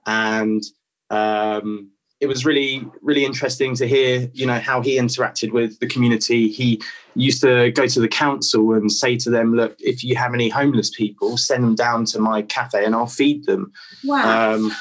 And 0.05 0.61
um, 1.09 1.93
it 2.23 2.27
was 2.27 2.45
really 2.45 2.87
really 3.01 3.25
interesting 3.25 3.75
to 3.75 3.85
hear 3.85 4.29
you 4.33 4.45
know 4.45 4.57
how 4.57 4.81
he 4.81 4.97
interacted 4.97 5.51
with 5.51 5.77
the 5.79 5.87
community 5.87 6.47
he 6.47 6.81
used 7.15 7.41
to 7.41 7.69
go 7.71 7.85
to 7.85 7.99
the 7.99 8.07
council 8.07 8.73
and 8.73 8.89
say 8.91 9.17
to 9.17 9.29
them 9.29 9.53
look 9.53 9.75
if 9.79 10.05
you 10.05 10.15
have 10.15 10.33
any 10.33 10.47
homeless 10.47 10.89
people 10.89 11.35
send 11.35 11.63
them 11.63 11.75
down 11.75 12.05
to 12.05 12.19
my 12.19 12.41
cafe 12.41 12.85
and 12.85 12.95
i'll 12.95 13.07
feed 13.07 13.45
them 13.45 13.73
wow. 14.05 14.53
Um, 14.53 14.71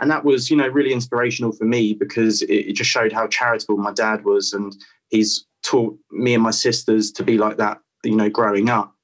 and 0.00 0.10
that 0.10 0.24
was 0.24 0.50
you 0.50 0.56
know 0.56 0.68
really 0.68 0.92
inspirational 0.92 1.52
for 1.52 1.64
me 1.64 1.94
because 1.94 2.42
it, 2.42 2.52
it, 2.52 2.72
just 2.74 2.90
showed 2.90 3.12
how 3.12 3.26
charitable 3.26 3.76
my 3.76 3.92
dad 3.92 4.24
was 4.24 4.52
and 4.52 4.76
he's 5.10 5.46
taught 5.62 5.96
me 6.10 6.34
and 6.34 6.42
my 6.42 6.50
sisters 6.50 7.12
to 7.12 7.22
be 7.22 7.38
like 7.38 7.56
that 7.56 7.78
you 8.04 8.16
know 8.16 8.30
growing 8.30 8.68
up 8.68 8.94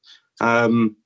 um, 0.41 0.97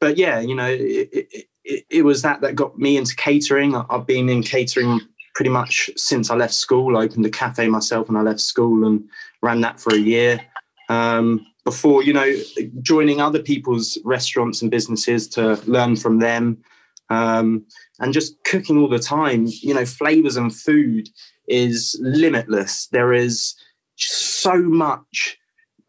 but 0.00 0.16
yeah 0.16 0.40
you 0.40 0.54
know 0.54 0.68
it, 0.68 1.28
it, 1.64 1.84
it 1.90 2.04
was 2.04 2.22
that 2.22 2.40
that 2.40 2.54
got 2.54 2.78
me 2.78 2.96
into 2.96 3.16
catering 3.16 3.74
i've 3.74 4.06
been 4.06 4.28
in 4.28 4.42
catering 4.42 5.00
pretty 5.34 5.50
much 5.50 5.90
since 5.96 6.30
I 6.30 6.36
left 6.36 6.54
school. 6.54 6.96
I 6.96 7.02
opened 7.02 7.26
a 7.26 7.30
cafe 7.30 7.68
myself 7.68 8.08
when 8.08 8.16
I 8.16 8.22
left 8.22 8.40
school 8.40 8.86
and 8.86 9.04
ran 9.42 9.60
that 9.62 9.80
for 9.80 9.92
a 9.92 9.98
year. 9.98 10.40
Um, 10.88 11.46
before, 11.64 12.02
you 12.02 12.12
know, 12.12 12.34
joining 12.82 13.20
other 13.20 13.40
people's 13.40 13.98
restaurants 14.04 14.62
and 14.62 14.70
businesses 14.70 15.28
to 15.30 15.54
learn 15.66 15.96
from 15.96 16.18
them 16.18 16.62
um, 17.10 17.66
and 18.00 18.12
just 18.12 18.42
cooking 18.44 18.78
all 18.78 18.88
the 18.88 18.98
time, 18.98 19.46
you 19.46 19.74
know, 19.74 19.84
flavors 19.84 20.36
and 20.36 20.54
food 20.54 21.08
is 21.48 21.98
limitless. 22.00 22.88
There 22.88 23.12
is 23.12 23.54
so 23.96 24.58
much 24.58 25.38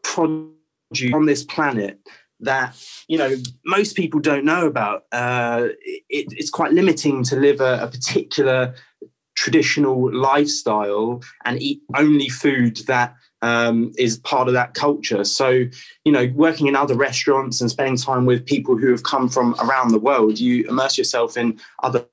produce 0.03 0.53
on 1.13 1.25
this 1.25 1.43
planet 1.43 1.99
that 2.41 2.75
you 3.07 3.17
know 3.17 3.35
most 3.65 3.95
people 3.95 4.19
don't 4.19 4.45
know 4.45 4.67
about. 4.67 5.05
Uh, 5.11 5.67
it, 6.09 6.27
it's 6.31 6.49
quite 6.49 6.73
limiting 6.73 7.23
to 7.23 7.35
live 7.35 7.61
a, 7.61 7.79
a 7.81 7.87
particular 7.87 8.75
traditional 9.35 10.13
lifestyle 10.13 11.21
and 11.43 11.61
eat 11.61 11.81
only 11.95 12.29
food 12.29 12.77
that 12.87 13.13
um, 13.45 13.93
is 13.95 14.17
part 14.17 14.47
of 14.47 14.55
that 14.55 14.73
culture. 14.73 15.23
So, 15.23 15.65
you 16.03 16.11
know, 16.11 16.31
working 16.33 16.65
in 16.65 16.75
other 16.75 16.95
restaurants 16.95 17.61
and 17.61 17.69
spending 17.69 17.95
time 17.95 18.25
with 18.25 18.43
people 18.43 18.75
who 18.75 18.89
have 18.89 19.03
come 19.03 19.29
from 19.29 19.55
around 19.59 19.89
the 19.89 19.99
world, 19.99 20.39
you 20.39 20.67
immerse 20.67 20.97
yourself 20.97 21.37
in 21.37 21.59
other 21.83 22.07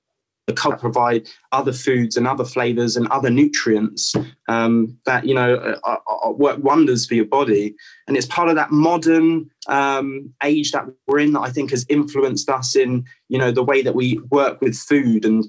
culture, 0.55 0.77
provide 0.77 1.27
other 1.53 1.73
foods 1.73 2.19
and 2.19 2.29
other 2.29 2.45
flavors 2.45 2.97
and 2.97 3.09
other 3.09 3.31
nutrients 3.31 4.15
um, 4.49 4.95
that 5.07 5.25
you 5.25 5.35
know 5.35 5.79
are, 5.85 6.03
are 6.07 6.33
work 6.33 6.63
wonders 6.63 7.07
for 7.07 7.15
your 7.15 7.25
body. 7.25 7.75
And 8.07 8.15
it's 8.15 8.27
part 8.27 8.51
of 8.51 8.57
that 8.57 8.71
modern 8.71 9.51
um, 9.69 10.33
age 10.43 10.73
that 10.73 10.87
we're 11.07 11.21
in 11.21 11.33
that 11.33 11.41
I 11.41 11.51
think 11.51 11.71
has 11.71 11.87
influenced 11.89 12.49
us 12.49 12.75
in 12.75 13.05
you 13.29 13.39
know 13.39 13.51
the 13.51 13.63
way 13.63 13.83
that 13.83 13.95
we 13.95 14.19
work 14.31 14.61
with 14.61 14.77
food 14.77 15.25
and 15.25 15.45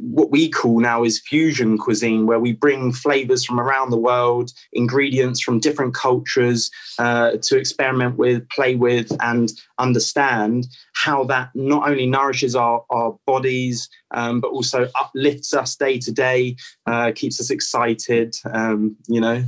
what 0.00 0.30
we 0.30 0.48
call 0.48 0.80
now 0.80 1.04
is 1.04 1.20
fusion 1.20 1.78
cuisine, 1.78 2.26
where 2.26 2.40
we 2.40 2.52
bring 2.52 2.92
flavors 2.92 3.44
from 3.44 3.60
around 3.60 3.90
the 3.90 3.96
world, 3.96 4.50
ingredients 4.72 5.40
from 5.40 5.60
different 5.60 5.94
cultures 5.94 6.70
uh, 6.98 7.32
to 7.42 7.56
experiment 7.56 8.16
with, 8.16 8.48
play 8.48 8.74
with, 8.74 9.12
and 9.20 9.52
understand 9.78 10.66
how 10.94 11.24
that 11.24 11.50
not 11.54 11.88
only 11.88 12.06
nourishes 12.06 12.56
our, 12.56 12.84
our 12.90 13.16
bodies 13.26 13.88
um, 14.12 14.40
but 14.40 14.48
also 14.48 14.88
uplifts 14.98 15.54
us 15.54 15.76
day 15.76 15.98
to 15.98 16.12
day, 16.12 16.56
uh, 16.86 17.12
keeps 17.14 17.40
us 17.40 17.50
excited. 17.50 18.34
Um, 18.52 18.96
you 19.06 19.20
know, 19.20 19.44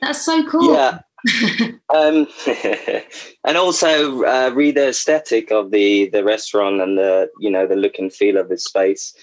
that's 0.00 0.24
so 0.24 0.44
cool. 0.44 0.74
Yeah. 0.74 1.00
Um, 1.94 2.28
and 3.44 3.56
also 3.56 4.22
uh, 4.24 4.50
read 4.54 4.76
the 4.76 4.88
aesthetic 4.88 5.50
of 5.50 5.70
the 5.70 6.08
the 6.10 6.22
restaurant 6.22 6.80
and 6.80 6.96
the 6.96 7.28
you 7.40 7.50
know 7.50 7.66
the 7.66 7.76
look 7.76 7.98
and 7.98 8.12
feel 8.12 8.36
of 8.36 8.48
the 8.48 8.58
space. 8.58 9.14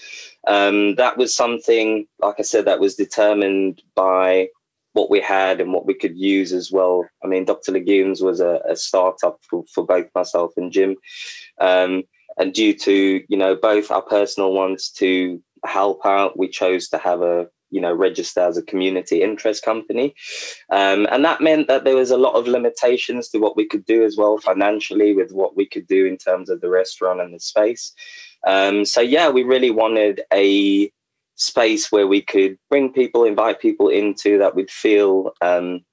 Um, 0.46 0.94
that 0.94 1.16
was 1.16 1.34
something, 1.34 2.06
like 2.20 2.36
I 2.38 2.42
said, 2.42 2.66
that 2.66 2.80
was 2.80 2.94
determined 2.94 3.82
by 3.94 4.48
what 4.92 5.10
we 5.10 5.20
had 5.20 5.60
and 5.60 5.72
what 5.72 5.86
we 5.86 5.94
could 5.94 6.16
use 6.16 6.52
as 6.52 6.70
well. 6.72 7.04
I 7.22 7.26
mean, 7.26 7.44
Dr. 7.44 7.72
Legumes 7.72 8.22
was 8.22 8.40
a, 8.40 8.60
a 8.68 8.76
startup 8.76 9.38
for, 9.48 9.64
for 9.74 9.84
both 9.84 10.06
myself 10.14 10.52
and 10.56 10.72
Jim. 10.72 10.96
Um, 11.60 12.04
and 12.38 12.54
due 12.54 12.74
to, 12.74 13.22
you 13.28 13.36
know, 13.36 13.56
both 13.56 13.90
our 13.90 14.02
personal 14.02 14.52
wants 14.52 14.90
to 14.92 15.42
help 15.64 16.06
out, 16.06 16.38
we 16.38 16.48
chose 16.48 16.88
to 16.88 16.98
have 16.98 17.22
a 17.22 17.48
you 17.70 17.80
know 17.80 17.92
register 17.92 18.40
as 18.40 18.56
a 18.56 18.62
community 18.62 19.22
interest 19.22 19.64
company. 19.64 20.14
Um, 20.70 21.06
and 21.10 21.24
that 21.24 21.40
meant 21.40 21.68
that 21.68 21.84
there 21.84 21.96
was 21.96 22.10
a 22.10 22.16
lot 22.16 22.34
of 22.34 22.46
limitations 22.46 23.28
to 23.30 23.38
what 23.38 23.56
we 23.56 23.66
could 23.66 23.84
do 23.84 24.04
as 24.04 24.16
well 24.16 24.38
financially 24.38 25.14
with 25.14 25.32
what 25.32 25.56
we 25.56 25.66
could 25.66 25.86
do 25.86 26.06
in 26.06 26.16
terms 26.16 26.50
of 26.50 26.60
the 26.60 26.70
restaurant 26.70 27.20
and 27.20 27.34
the 27.34 27.40
space. 27.40 27.92
Um, 28.46 28.84
so 28.84 29.00
yeah 29.00 29.28
we 29.28 29.42
really 29.42 29.70
wanted 29.70 30.22
a 30.32 30.90
space 31.34 31.92
where 31.92 32.06
we 32.06 32.22
could 32.22 32.56
bring 32.70 32.92
people 32.92 33.24
invite 33.24 33.60
people 33.60 33.88
into 33.88 34.38
that 34.38 34.54
would 34.54 34.70
feel 34.70 35.32
um, 35.42 35.84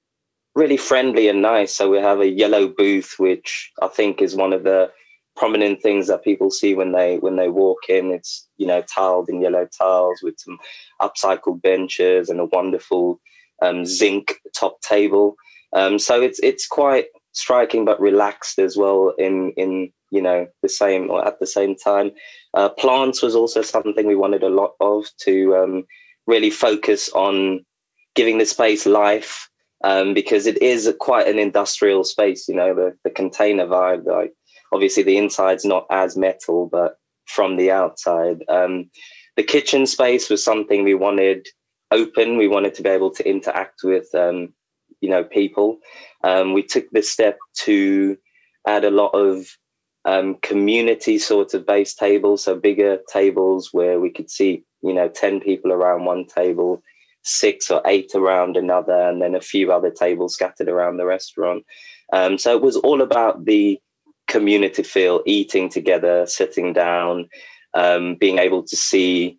really 0.54 0.76
friendly 0.76 1.28
and 1.28 1.42
nice. 1.42 1.74
So 1.74 1.90
we 1.90 1.98
have 1.98 2.20
a 2.20 2.28
yellow 2.28 2.68
booth 2.68 3.16
which 3.18 3.72
i 3.82 3.88
think 3.88 4.22
is 4.22 4.36
one 4.36 4.52
of 4.52 4.64
the 4.64 4.90
prominent 5.36 5.82
things 5.82 6.06
that 6.06 6.24
people 6.24 6.50
see 6.50 6.74
when 6.74 6.92
they 6.92 7.18
when 7.18 7.36
they 7.36 7.48
walk 7.48 7.88
in. 7.88 8.10
It's 8.10 8.46
you 8.56 8.66
know 8.66 8.82
tiled 8.82 9.28
in 9.28 9.40
yellow 9.40 9.66
tiles 9.66 10.20
with 10.22 10.38
some 10.38 10.58
upcycled 11.00 11.62
benches 11.62 12.28
and 12.28 12.40
a 12.40 12.46
wonderful 12.46 13.20
um, 13.62 13.84
zinc 13.84 14.34
top 14.54 14.80
table. 14.80 15.36
Um, 15.72 15.98
so 15.98 16.20
it's 16.20 16.38
it's 16.40 16.66
quite 16.66 17.06
striking 17.32 17.84
but 17.84 18.00
relaxed 18.00 18.58
as 18.58 18.76
well 18.76 19.12
in 19.18 19.52
in 19.56 19.92
you 20.10 20.22
know 20.22 20.46
the 20.62 20.68
same 20.68 21.10
or 21.10 21.26
at 21.26 21.40
the 21.40 21.46
same 21.46 21.74
time. 21.76 22.12
Uh, 22.54 22.68
plants 22.68 23.22
was 23.22 23.34
also 23.34 23.62
something 23.62 24.06
we 24.06 24.14
wanted 24.14 24.42
a 24.42 24.48
lot 24.48 24.72
of 24.80 25.04
to 25.18 25.56
um, 25.56 25.84
really 26.26 26.50
focus 26.50 27.10
on 27.10 27.64
giving 28.14 28.38
the 28.38 28.46
space 28.46 28.86
life 28.86 29.48
um, 29.82 30.14
because 30.14 30.46
it 30.46 30.62
is 30.62 30.92
quite 31.00 31.26
an 31.26 31.38
industrial 31.38 32.04
space. 32.04 32.48
You 32.48 32.54
know 32.54 32.74
the 32.74 32.96
the 33.02 33.10
container 33.10 33.66
vibe 33.66 34.06
like 34.06 34.32
obviously 34.74 35.04
the 35.04 35.16
inside's 35.16 35.64
not 35.64 35.86
as 35.90 36.16
metal, 36.16 36.68
but 36.70 36.98
from 37.26 37.56
the 37.56 37.70
outside. 37.70 38.42
Um, 38.48 38.90
the 39.36 39.42
kitchen 39.42 39.86
space 39.86 40.28
was 40.28 40.44
something 40.44 40.82
we 40.82 40.94
wanted 40.94 41.46
open. 41.90 42.36
We 42.36 42.48
wanted 42.48 42.74
to 42.74 42.82
be 42.82 42.90
able 42.90 43.10
to 43.12 43.28
interact 43.28 43.80
with, 43.84 44.12
um, 44.14 44.52
you 45.00 45.08
know, 45.08 45.24
people. 45.24 45.78
Um, 46.22 46.52
we 46.52 46.62
took 46.62 46.90
this 46.90 47.10
step 47.10 47.38
to 47.62 48.18
add 48.66 48.84
a 48.84 48.90
lot 48.90 49.10
of 49.10 49.46
um, 50.04 50.36
community 50.42 51.18
sort 51.18 51.54
of 51.54 51.66
base 51.66 51.94
tables, 51.94 52.44
so 52.44 52.56
bigger 52.56 52.98
tables 53.10 53.70
where 53.72 54.00
we 54.00 54.10
could 54.10 54.30
see, 54.30 54.64
you 54.82 54.92
know, 54.92 55.08
10 55.08 55.40
people 55.40 55.72
around 55.72 56.04
one 56.04 56.26
table, 56.26 56.82
six 57.22 57.70
or 57.70 57.80
eight 57.86 58.12
around 58.14 58.56
another, 58.56 59.08
and 59.08 59.22
then 59.22 59.34
a 59.34 59.40
few 59.40 59.72
other 59.72 59.90
tables 59.90 60.34
scattered 60.34 60.68
around 60.68 60.96
the 60.96 61.06
restaurant. 61.06 61.64
Um, 62.12 62.38
so 62.38 62.54
it 62.54 62.62
was 62.62 62.76
all 62.76 63.00
about 63.00 63.44
the 63.44 63.80
community 64.34 64.82
feel, 64.82 65.22
eating 65.26 65.68
together, 65.68 66.26
sitting 66.26 66.72
down, 66.72 67.28
um, 67.74 68.16
being 68.16 68.38
able 68.38 68.64
to 68.64 68.76
see 68.76 69.38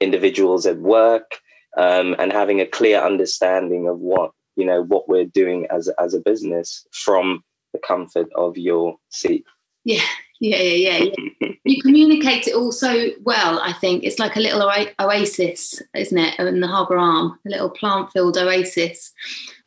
individuals 0.00 0.64
at 0.64 0.78
work, 0.78 1.28
um, 1.76 2.16
and 2.18 2.32
having 2.32 2.58
a 2.58 2.66
clear 2.78 2.98
understanding 3.00 3.86
of 3.86 3.98
what 3.98 4.30
you 4.56 4.64
know 4.64 4.82
what 4.84 5.08
we're 5.10 5.26
doing 5.42 5.66
as 5.70 5.90
as 5.98 6.14
a 6.14 6.20
business 6.30 6.86
from 7.04 7.42
the 7.74 7.80
comfort 7.86 8.28
of 8.34 8.56
your 8.56 8.96
seat. 9.10 9.44
Yeah, 9.84 10.08
yeah, 10.44 10.58
yeah, 10.58 11.10
yeah. 11.40 11.48
you 11.64 11.80
communicate 11.80 12.46
it 12.46 12.54
all 12.54 12.70
so 12.70 13.08
well. 13.22 13.58
I 13.60 13.72
think 13.72 14.04
it's 14.04 14.18
like 14.18 14.36
a 14.36 14.40
little 14.40 14.70
oasis, 15.00 15.82
isn't 15.94 16.18
it, 16.18 16.38
in 16.38 16.60
the 16.60 16.66
Harbour 16.66 16.98
Arm, 16.98 17.38
a 17.46 17.50
little 17.50 17.70
plant-filled 17.70 18.36
oasis. 18.36 19.12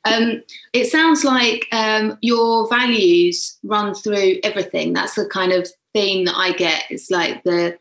Um, 0.06 0.44
it 0.74 0.86
sounds 0.86 1.24
like 1.24 1.68
um, 1.72 2.18
your 2.22 2.70
values 2.70 3.58
run 3.64 3.96
through 3.96 4.38
everything. 4.44 4.94
That's 4.94 5.16
the 5.16 5.26
kind 5.26 5.52
of 5.52 5.68
theme 5.94 6.26
that 6.26 6.38
I 6.38 6.52
get. 6.52 6.84
It's 6.92 7.10
like 7.10 7.44
the 7.44 7.80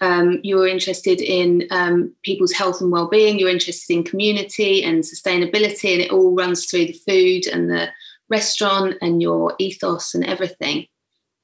um, 0.00 0.40
you're 0.42 0.66
interested 0.68 1.20
in 1.20 1.66
um, 1.70 2.14
people's 2.22 2.52
health 2.52 2.80
and 2.80 2.90
well-being. 2.90 3.38
You're 3.38 3.50
interested 3.50 3.92
in 3.92 4.04
community 4.04 4.84
and 4.84 5.02
sustainability, 5.02 5.92
and 5.92 6.02
it 6.02 6.12
all 6.12 6.34
runs 6.34 6.66
through 6.66 6.86
the 6.86 7.00
food 7.08 7.46
and 7.46 7.68
the 7.68 7.88
restaurant 8.30 8.96
and 9.02 9.20
your 9.20 9.54
ethos 9.58 10.14
and 10.14 10.24
everything. 10.24 10.86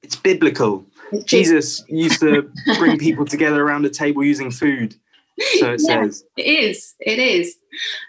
It's 0.03 0.17
biblical. 0.17 0.85
Jesus 1.25 1.83
used 1.89 2.21
to 2.21 2.51
bring 2.79 2.99
people 2.99 3.25
together 3.25 3.63
around 3.65 3.85
a 3.85 3.91
table 3.91 4.25
using 4.25 4.51
food. 4.51 4.95
So 5.59 5.73
it 5.73 5.81
yeah, 5.87 6.03
says. 6.03 6.25
It 6.37 6.43
is. 6.43 6.95
It 7.01 7.19
is. 7.19 7.57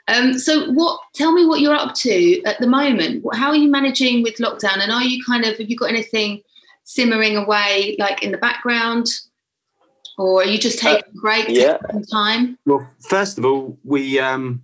Um, 0.07 0.37
so, 0.37 0.71
what? 0.71 0.99
Tell 1.15 1.31
me 1.31 1.45
what 1.45 1.61
you're 1.61 1.75
up 1.75 1.95
to 1.95 2.41
at 2.43 2.59
the 2.59 2.67
moment. 2.67 3.23
How 3.33 3.49
are 3.49 3.55
you 3.55 3.69
managing 3.69 4.23
with 4.23 4.35
lockdown? 4.35 4.79
And 4.79 4.91
are 4.91 5.03
you 5.03 5.23
kind 5.23 5.45
of 5.45 5.57
have 5.57 5.69
you 5.69 5.75
got 5.75 5.89
anything 5.89 6.41
simmering 6.83 7.37
away, 7.37 7.95
like 7.99 8.23
in 8.23 8.31
the 8.31 8.37
background, 8.37 9.07
or 10.17 10.41
are 10.41 10.45
you 10.45 10.57
just 10.57 10.83
uh, 10.83 10.95
taking 10.95 11.03
uh, 11.05 11.17
a 11.17 11.21
break, 11.21 11.45
yeah. 11.49 11.77
time? 12.11 12.57
Well, 12.65 12.87
first 13.09 13.37
of 13.37 13.45
all, 13.45 13.77
we 13.83 14.19
um, 14.19 14.61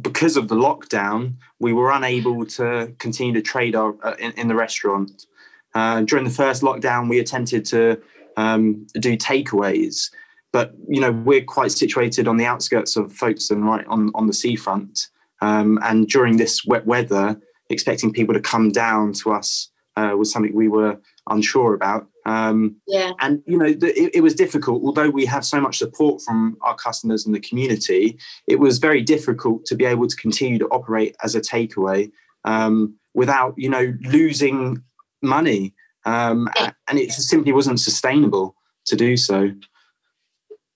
because 0.00 0.36
of 0.36 0.48
the 0.48 0.56
lockdown, 0.56 1.34
we 1.60 1.72
were 1.72 1.90
unable 1.90 2.44
to 2.46 2.92
continue 2.98 3.32
to 3.34 3.42
trade 3.42 3.76
our, 3.76 3.94
uh, 4.02 4.14
in, 4.18 4.32
in, 4.32 4.48
the 4.48 4.54
restaurant. 4.54 5.26
Uh, 5.74 6.02
during 6.02 6.24
the 6.24 6.30
first 6.30 6.62
lockdown, 6.62 7.08
we 7.08 7.18
attempted 7.18 7.64
to 7.64 8.00
um, 8.36 8.86
do 8.94 9.16
takeaways, 9.16 10.10
but 10.52 10.72
you 10.88 11.00
know 11.00 11.12
we're 11.12 11.44
quite 11.44 11.72
situated 11.72 12.28
on 12.28 12.36
the 12.36 12.44
outskirts 12.44 12.96
of 12.96 13.12
Folkestone, 13.12 13.62
right 13.62 13.86
on 13.86 14.10
on 14.14 14.26
the 14.26 14.34
seafront. 14.34 15.08
Um, 15.40 15.78
and 15.82 16.06
during 16.08 16.36
this 16.36 16.64
wet 16.64 16.86
weather, 16.86 17.40
expecting 17.68 18.12
people 18.12 18.34
to 18.34 18.40
come 18.40 18.70
down 18.70 19.12
to 19.14 19.32
us 19.32 19.70
uh, 19.96 20.14
was 20.16 20.30
something 20.30 20.54
we 20.54 20.68
were 20.68 20.98
unsure 21.28 21.74
about. 21.74 22.06
Um, 22.24 22.76
yeah. 22.86 23.12
And 23.20 23.42
you 23.46 23.58
know, 23.58 23.72
the, 23.72 23.88
it, 24.00 24.16
it, 24.16 24.20
was 24.20 24.34
difficult. 24.34 24.82
Although 24.84 25.10
we 25.10 25.26
have 25.26 25.44
so 25.44 25.60
much 25.60 25.78
support 25.78 26.22
from 26.22 26.56
our 26.60 26.76
customers 26.76 27.26
and 27.26 27.34
the 27.34 27.40
community, 27.40 28.18
it 28.46 28.60
was 28.60 28.78
very 28.78 29.02
difficult 29.02 29.64
to 29.66 29.74
be 29.74 29.84
able 29.84 30.06
to 30.06 30.16
continue 30.16 30.58
to 30.58 30.68
operate 30.68 31.16
as 31.24 31.34
a 31.34 31.40
takeaway 31.40 32.10
um, 32.44 32.94
without 33.14 33.54
you 33.56 33.68
know 33.68 33.94
losing 34.02 34.82
money. 35.22 35.74
Um, 36.04 36.48
yeah. 36.56 36.72
And 36.88 36.98
it 36.98 37.12
simply 37.12 37.52
wasn't 37.52 37.80
sustainable 37.80 38.54
to 38.86 38.96
do 38.96 39.16
so. 39.16 39.50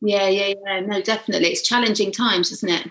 Yeah, 0.00 0.28
yeah, 0.28 0.54
yeah. 0.64 0.80
No, 0.80 1.00
definitely. 1.00 1.48
It's 1.48 1.62
challenging 1.62 2.12
times, 2.12 2.52
isn't 2.52 2.70
it? 2.70 2.90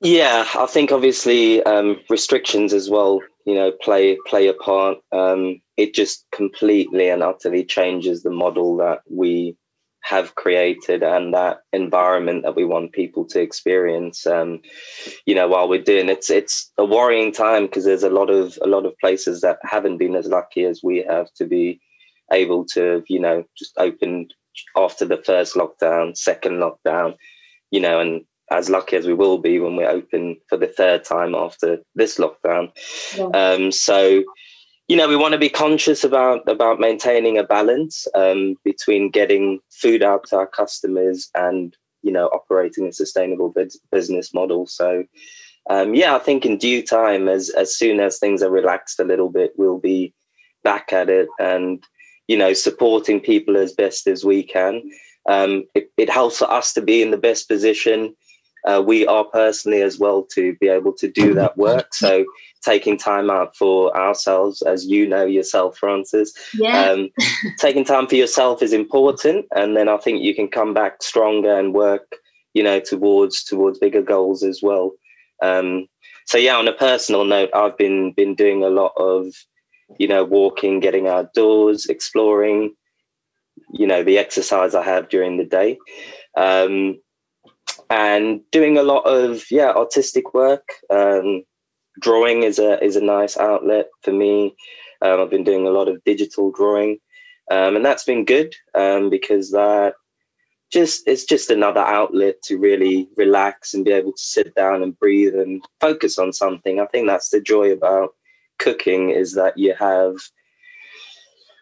Yeah, 0.00 0.46
I 0.56 0.66
think 0.66 0.92
obviously 0.92 1.62
um, 1.64 2.00
restrictions 2.08 2.72
as 2.72 2.88
well, 2.88 3.20
you 3.44 3.54
know, 3.54 3.72
play 3.72 4.16
play 4.26 4.46
a 4.46 4.54
part. 4.54 4.98
Um, 5.10 5.60
it 5.76 5.94
just 5.94 6.24
completely 6.30 7.08
and 7.08 7.22
utterly 7.22 7.64
changes 7.64 8.22
the 8.22 8.30
model 8.30 8.76
that 8.76 9.00
we 9.10 9.56
have 10.08 10.36
created 10.36 11.02
and 11.02 11.34
that 11.34 11.58
environment 11.74 12.42
that 12.42 12.56
we 12.56 12.64
want 12.64 12.92
people 12.92 13.26
to 13.26 13.38
experience 13.42 14.26
um, 14.26 14.58
you 15.26 15.34
know 15.34 15.46
while 15.46 15.68
we're 15.68 15.82
doing 15.82 16.08
it's 16.08 16.30
it's 16.30 16.72
a 16.78 16.84
worrying 16.84 17.30
time 17.30 17.66
because 17.66 17.84
there's 17.84 18.02
a 18.02 18.08
lot 18.08 18.30
of 18.30 18.58
a 18.62 18.66
lot 18.66 18.86
of 18.86 18.98
places 19.00 19.42
that 19.42 19.58
haven't 19.62 19.98
been 19.98 20.16
as 20.16 20.26
lucky 20.26 20.64
as 20.64 20.80
we 20.82 21.04
have 21.06 21.30
to 21.34 21.44
be 21.44 21.78
able 22.32 22.64
to 22.64 23.04
you 23.06 23.20
know 23.20 23.44
just 23.58 23.74
open 23.76 24.26
after 24.78 25.04
the 25.04 25.22
first 25.26 25.54
lockdown 25.54 26.16
second 26.16 26.54
lockdown 26.54 27.14
you 27.70 27.80
know 27.80 28.00
and 28.00 28.24
as 28.50 28.70
lucky 28.70 28.96
as 28.96 29.06
we 29.06 29.12
will 29.12 29.36
be 29.36 29.58
when 29.58 29.76
we're 29.76 29.90
open 29.90 30.38
for 30.48 30.56
the 30.56 30.66
third 30.66 31.04
time 31.04 31.34
after 31.34 31.76
this 31.96 32.16
lockdown 32.16 32.72
yeah. 33.14 33.26
um, 33.34 33.70
so 33.70 34.24
you 34.88 34.96
know 34.96 35.06
we 35.06 35.16
want 35.16 35.32
to 35.32 35.38
be 35.38 35.50
conscious 35.50 36.02
about 36.02 36.48
about 36.48 36.80
maintaining 36.80 37.38
a 37.38 37.44
balance 37.44 38.08
um, 38.14 38.56
between 38.64 39.10
getting 39.10 39.60
food 39.70 40.02
out 40.02 40.24
to 40.24 40.36
our 40.36 40.46
customers 40.46 41.30
and 41.34 41.76
you 42.02 42.10
know 42.10 42.26
operating 42.28 42.86
a 42.86 42.92
sustainable 42.92 43.54
business 43.92 44.34
model 44.34 44.66
so 44.66 45.04
um, 45.70 45.94
yeah 45.94 46.16
i 46.16 46.18
think 46.18 46.44
in 46.44 46.56
due 46.56 46.82
time 46.82 47.28
as 47.28 47.50
as 47.50 47.76
soon 47.76 48.00
as 48.00 48.18
things 48.18 48.42
are 48.42 48.50
relaxed 48.50 48.98
a 48.98 49.04
little 49.04 49.30
bit 49.30 49.52
we'll 49.56 49.78
be 49.78 50.12
back 50.64 50.92
at 50.92 51.08
it 51.08 51.28
and 51.38 51.84
you 52.26 52.36
know 52.36 52.52
supporting 52.52 53.20
people 53.20 53.56
as 53.56 53.72
best 53.72 54.06
as 54.06 54.24
we 54.24 54.42
can 54.42 54.82
um, 55.28 55.64
it, 55.74 55.90
it 55.98 56.08
helps 56.08 56.38
for 56.38 56.50
us 56.50 56.72
to 56.72 56.80
be 56.80 57.02
in 57.02 57.10
the 57.10 57.18
best 57.18 57.48
position 57.48 58.14
uh, 58.66 58.82
we 58.84 59.06
are 59.06 59.24
personally 59.24 59.82
as 59.82 59.98
well 59.98 60.24
to 60.24 60.54
be 60.56 60.68
able 60.68 60.92
to 60.92 61.08
do 61.08 61.32
that 61.34 61.56
work. 61.56 61.94
So 61.94 62.24
taking 62.64 62.96
time 62.96 63.30
out 63.30 63.56
for 63.56 63.96
ourselves, 63.96 64.62
as 64.62 64.86
you 64.86 65.06
know 65.06 65.24
yourself, 65.24 65.78
Frances, 65.78 66.34
yeah. 66.54 66.90
um, 66.90 67.08
taking 67.58 67.84
time 67.84 68.06
for 68.06 68.16
yourself 68.16 68.62
is 68.62 68.72
important, 68.72 69.46
and 69.54 69.76
then 69.76 69.88
I 69.88 69.96
think 69.98 70.22
you 70.22 70.34
can 70.34 70.48
come 70.48 70.74
back 70.74 71.02
stronger 71.02 71.58
and 71.58 71.74
work, 71.74 72.16
you 72.54 72.62
know, 72.62 72.80
towards 72.80 73.44
towards 73.44 73.78
bigger 73.78 74.02
goals 74.02 74.42
as 74.42 74.60
well. 74.62 74.92
Um, 75.42 75.86
so 76.26 76.36
yeah, 76.38 76.56
on 76.56 76.68
a 76.68 76.72
personal 76.72 77.24
note, 77.24 77.50
I've 77.54 77.76
been 77.78 78.12
been 78.12 78.34
doing 78.34 78.62
a 78.62 78.70
lot 78.70 78.92
of, 78.96 79.32
you 79.98 80.08
know, 80.08 80.24
walking, 80.24 80.80
getting 80.80 81.08
outdoors, 81.08 81.86
exploring, 81.86 82.74
you 83.72 83.86
know, 83.86 84.02
the 84.02 84.18
exercise 84.18 84.74
I 84.74 84.82
have 84.82 85.08
during 85.08 85.36
the 85.38 85.44
day. 85.44 85.78
Um, 86.36 86.98
and 87.90 88.40
doing 88.50 88.76
a 88.76 88.82
lot 88.82 89.02
of 89.06 89.44
yeah 89.50 89.70
artistic 89.70 90.34
work. 90.34 90.68
Um, 90.90 91.44
drawing 91.98 92.42
is 92.42 92.58
a 92.58 92.82
is 92.82 92.96
a 92.96 93.00
nice 93.00 93.36
outlet 93.36 93.88
for 94.02 94.12
me. 94.12 94.54
Um, 95.02 95.20
I've 95.20 95.30
been 95.30 95.44
doing 95.44 95.66
a 95.66 95.70
lot 95.70 95.88
of 95.88 96.02
digital 96.04 96.50
drawing, 96.50 96.98
um, 97.50 97.76
and 97.76 97.84
that's 97.84 98.04
been 98.04 98.24
good 98.24 98.54
um, 98.74 99.10
because 99.10 99.50
that 99.52 99.94
just 100.70 101.06
it's 101.06 101.24
just 101.24 101.50
another 101.50 101.80
outlet 101.80 102.42
to 102.42 102.58
really 102.58 103.08
relax 103.16 103.74
and 103.74 103.84
be 103.84 103.92
able 103.92 104.12
to 104.12 104.22
sit 104.22 104.54
down 104.54 104.82
and 104.82 104.98
breathe 104.98 105.34
and 105.34 105.64
focus 105.80 106.18
on 106.18 106.32
something. 106.32 106.80
I 106.80 106.86
think 106.86 107.06
that's 107.06 107.30
the 107.30 107.40
joy 107.40 107.72
about 107.72 108.10
cooking 108.58 109.10
is 109.10 109.34
that 109.34 109.56
you 109.56 109.74
have 109.78 110.16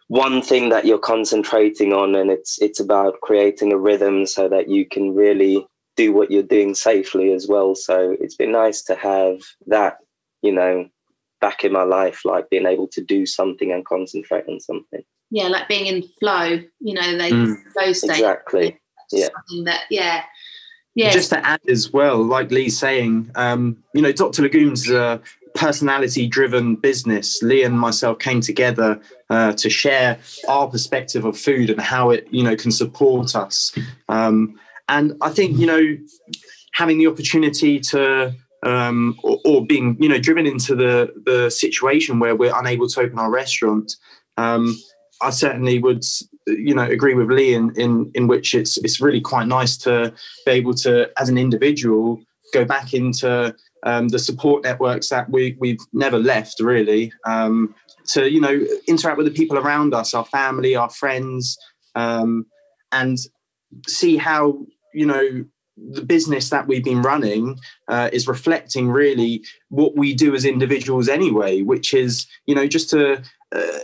one 0.07 0.41
thing 0.41 0.69
that 0.69 0.85
you're 0.85 0.97
concentrating 0.97 1.93
on 1.93 2.15
and 2.15 2.31
it's 2.31 2.61
it's 2.61 2.79
about 2.79 3.19
creating 3.21 3.73
a 3.73 3.77
rhythm 3.77 4.25
so 4.25 4.47
that 4.47 4.69
you 4.69 4.85
can 4.85 5.13
really 5.13 5.65
do 5.97 6.13
what 6.13 6.31
you're 6.31 6.43
doing 6.43 6.75
safely 6.75 7.33
as 7.33 7.47
well. 7.47 7.75
So 7.75 8.15
it's 8.21 8.35
been 8.35 8.51
nice 8.51 8.83
to 8.83 8.95
have 8.95 9.39
that, 9.65 9.97
you 10.41 10.51
know, 10.51 10.87
back 11.41 11.63
in 11.63 11.71
my 11.71 11.83
life, 11.83 12.25
like 12.25 12.49
being 12.49 12.65
able 12.65 12.87
to 12.89 13.01
do 13.01 13.25
something 13.25 13.71
and 13.71 13.85
concentrate 13.85 14.45
on 14.47 14.59
something. 14.59 15.03
Yeah, 15.29 15.47
like 15.47 15.67
being 15.67 15.87
in 15.87 16.03
flow, 16.19 16.59
you 16.79 16.93
know, 16.93 17.17
they 17.17 17.31
mm. 17.31 17.55
flow 17.73 17.93
state. 17.93 18.11
Exactly. 18.11 18.79
Yeah. 19.11 19.27
That, 19.65 19.83
yeah. 19.89 20.23
Yeah. 20.95 21.11
Just 21.11 21.29
to 21.29 21.45
add 21.45 21.61
as 21.69 21.93
well, 21.93 22.23
like 22.23 22.49
Lee's 22.49 22.77
saying, 22.77 23.29
um, 23.35 23.77
you 23.93 24.01
know, 24.01 24.11
Dr. 24.11 24.41
Legumes 24.41 24.85
is 24.85 24.91
a 24.91 25.21
personality 25.53 26.27
driven 26.27 26.75
business. 26.75 27.41
Lee 27.43 27.63
and 27.63 27.79
myself 27.79 28.17
came 28.17 28.41
together 28.41 28.99
uh, 29.29 29.53
to 29.53 29.69
share 29.69 30.17
our 30.47 30.67
perspective 30.67 31.23
of 31.23 31.37
food 31.37 31.69
and 31.69 31.79
how 31.79 32.09
it, 32.09 32.27
you 32.31 32.41
know, 32.41 32.55
can 32.55 32.71
support 32.71 33.35
us. 33.35 33.77
Um, 34.09 34.59
and 34.89 35.13
I 35.21 35.29
think, 35.29 35.59
you 35.59 35.67
know, 35.67 35.97
having 36.73 36.97
the 36.97 37.07
opportunity 37.07 37.79
to 37.79 38.33
um, 38.67 39.17
or, 39.23 39.39
or, 39.45 39.65
being, 39.65 39.95
you 39.99 40.09
know, 40.09 40.19
driven 40.19 40.45
into 40.45 40.75
the 40.75 41.13
the 41.25 41.49
situation 41.49 42.19
where 42.19 42.35
we're 42.35 42.57
unable 42.57 42.87
to 42.89 42.99
open 42.99 43.17
our 43.17 43.31
restaurant, 43.31 43.95
um, 44.35 44.75
I 45.21 45.29
certainly 45.29 45.79
would, 45.79 46.03
you 46.47 46.75
know, 46.75 46.83
agree 46.83 47.13
with 47.13 47.31
Lee 47.31 47.53
in, 47.53 47.71
in 47.75 48.11
in 48.13 48.27
which 48.27 48.53
it's 48.53 48.77
it's 48.79 48.99
really 48.99 49.21
quite 49.21 49.47
nice 49.47 49.77
to 49.77 50.13
be 50.45 50.51
able 50.51 50.73
to, 50.75 51.09
as 51.17 51.29
an 51.29 51.37
individual, 51.37 52.21
go 52.53 52.65
back 52.65 52.93
into 52.93 53.55
um, 53.83 54.09
the 54.09 54.19
support 54.19 54.63
networks 54.63 55.07
that 55.09 55.29
we 55.29 55.55
we've 55.59 55.79
never 55.93 56.19
left 56.19 56.59
really. 56.59 57.11
Um, 57.25 57.73
to 58.07 58.29
you 58.29 58.41
know 58.41 58.65
interact 58.87 59.17
with 59.17 59.27
the 59.27 59.33
people 59.33 59.57
around 59.57 59.93
us, 59.93 60.13
our 60.13 60.25
family, 60.25 60.75
our 60.75 60.89
friends, 60.89 61.57
um, 61.95 62.45
and 62.91 63.17
see 63.87 64.17
how 64.17 64.65
you 64.93 65.05
know 65.05 65.45
the 65.91 66.01
business 66.01 66.49
that 66.49 66.67
we've 66.67 66.83
been 66.83 67.01
running 67.01 67.59
uh, 67.87 68.09
is 68.11 68.27
reflecting 68.27 68.89
really 68.89 69.43
what 69.69 69.95
we 69.95 70.13
do 70.13 70.33
as 70.33 70.45
individuals 70.45 71.07
anyway 71.07 71.61
which 71.61 71.93
is 71.93 72.25
you 72.45 72.55
know 72.55 72.67
just 72.67 72.89
to 72.89 73.21
uh, 73.55 73.79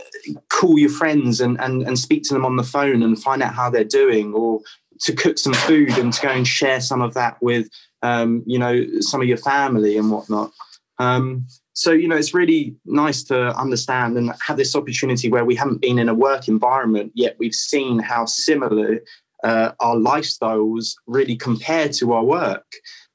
call 0.50 0.78
your 0.78 0.90
friends 0.90 1.40
and, 1.40 1.58
and 1.60 1.82
and 1.82 1.98
speak 1.98 2.22
to 2.22 2.34
them 2.34 2.44
on 2.44 2.56
the 2.56 2.62
phone 2.62 3.02
and 3.02 3.22
find 3.22 3.42
out 3.42 3.54
how 3.54 3.70
they're 3.70 3.84
doing 3.84 4.34
or 4.34 4.60
to 5.00 5.12
cook 5.12 5.38
some 5.38 5.54
food 5.54 5.90
and 5.98 6.12
to 6.12 6.22
go 6.22 6.28
and 6.28 6.46
share 6.46 6.80
some 6.80 7.02
of 7.02 7.14
that 7.14 7.36
with 7.40 7.68
um, 8.02 8.42
you 8.46 8.58
know 8.58 8.84
some 9.00 9.20
of 9.20 9.28
your 9.28 9.36
family 9.38 9.96
and 9.96 10.10
whatnot. 10.10 10.50
Um, 10.98 11.46
so 11.72 11.90
you 11.90 12.06
know 12.06 12.16
it's 12.16 12.34
really 12.34 12.76
nice 12.84 13.22
to 13.24 13.56
understand 13.58 14.16
and 14.16 14.32
have 14.46 14.56
this 14.56 14.76
opportunity 14.76 15.28
where 15.28 15.44
we 15.44 15.56
haven't 15.56 15.80
been 15.80 15.98
in 15.98 16.08
a 16.08 16.14
work 16.14 16.48
environment 16.48 17.12
yet. 17.14 17.36
We've 17.38 17.54
seen 17.54 17.98
how 17.98 18.26
similar 18.26 19.00
uh, 19.44 19.72
our 19.80 19.96
lifestyles 19.96 20.94
really 21.06 21.36
compare 21.36 21.88
to 21.90 22.12
our 22.12 22.24
work, 22.24 22.66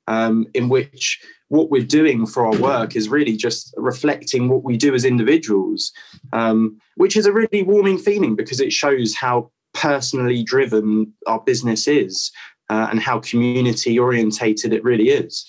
um, 0.07 0.47
in 0.53 0.69
which 0.69 1.19
what 1.49 1.71
we're 1.71 1.83
doing 1.83 2.25
for 2.25 2.45
our 2.45 2.55
work 2.57 2.95
is 2.95 3.09
really 3.09 3.35
just 3.35 3.73
reflecting 3.75 4.47
what 4.47 4.63
we 4.63 4.77
do 4.77 4.93
as 4.93 5.03
individuals, 5.03 5.91
um, 6.31 6.79
which 6.95 7.17
is 7.17 7.25
a 7.25 7.33
really 7.33 7.63
warming 7.63 7.97
feeling 7.97 8.35
because 8.35 8.59
it 8.59 8.71
shows 8.71 9.15
how 9.15 9.51
personally 9.73 10.43
driven 10.43 11.11
our 11.27 11.39
business 11.41 11.87
is 11.87 12.31
uh, 12.69 12.87
and 12.91 12.99
how 12.99 13.19
community 13.19 13.97
orientated 13.97 14.73
it 14.73 14.83
really 14.83 15.09
is. 15.09 15.45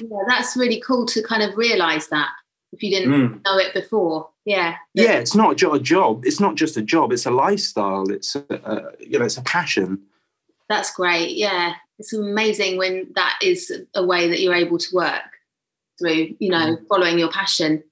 Yeah, 0.00 0.18
that's 0.28 0.56
really 0.56 0.82
cool 0.86 1.06
to 1.06 1.22
kind 1.22 1.42
of 1.42 1.56
realize 1.56 2.08
that 2.08 2.28
if 2.72 2.82
you 2.82 2.90
didn't 2.90 3.12
mm. 3.12 3.44
know 3.44 3.58
it 3.58 3.74
before. 3.74 4.29
Yeah. 4.44 4.76
Yeah, 4.94 5.12
it's 5.12 5.34
not 5.34 5.62
a 5.62 5.78
job. 5.80 6.24
It's 6.24 6.40
not 6.40 6.54
just 6.54 6.76
a 6.76 6.82
job. 6.82 7.12
It's 7.12 7.26
a 7.26 7.30
lifestyle. 7.30 8.10
It's 8.10 8.34
a, 8.34 8.92
you 8.98 9.18
know, 9.18 9.24
it's 9.24 9.36
a 9.36 9.42
passion 9.42 10.00
that's 10.70 10.94
great. 10.94 11.36
Yeah, 11.36 11.74
it's 11.98 12.14
amazing 12.14 12.78
when 12.78 13.08
that 13.16 13.38
is 13.42 13.70
a 13.94 14.06
way 14.06 14.28
that 14.28 14.40
you're 14.40 14.54
able 14.54 14.78
to 14.78 14.94
work 14.94 15.20
through, 15.98 16.36
you 16.38 16.48
know, 16.48 16.76
mm-hmm. 16.76 16.84
following 16.86 17.18
your 17.18 17.30
passion. 17.30 17.82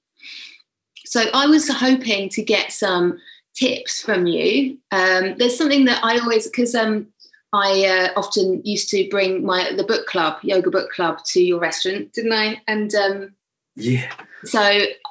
So 1.05 1.25
I 1.33 1.45
was 1.45 1.69
hoping 1.69 2.29
to 2.29 2.41
get 2.41 2.71
some 2.71 3.19
tips 3.53 4.01
from 4.01 4.25
you. 4.25 4.77
Um, 4.91 5.35
there's 5.37 5.57
something 5.57 5.85
that 5.85 6.03
I 6.03 6.19
always 6.19 6.47
because 6.47 6.73
um, 6.73 7.07
I 7.51 7.85
uh, 7.85 8.17
often 8.17 8.61
used 8.63 8.89
to 8.91 9.07
bring 9.09 9.45
my 9.45 9.73
the 9.75 9.83
book 9.83 10.05
club, 10.07 10.37
yoga 10.41 10.71
book 10.71 10.89
club, 10.91 11.19
to 11.25 11.43
your 11.43 11.59
restaurant, 11.59 12.13
didn't 12.13 12.33
I? 12.33 12.61
And 12.69 12.95
um, 12.95 13.35
yeah. 13.79 14.11
So 14.45 14.61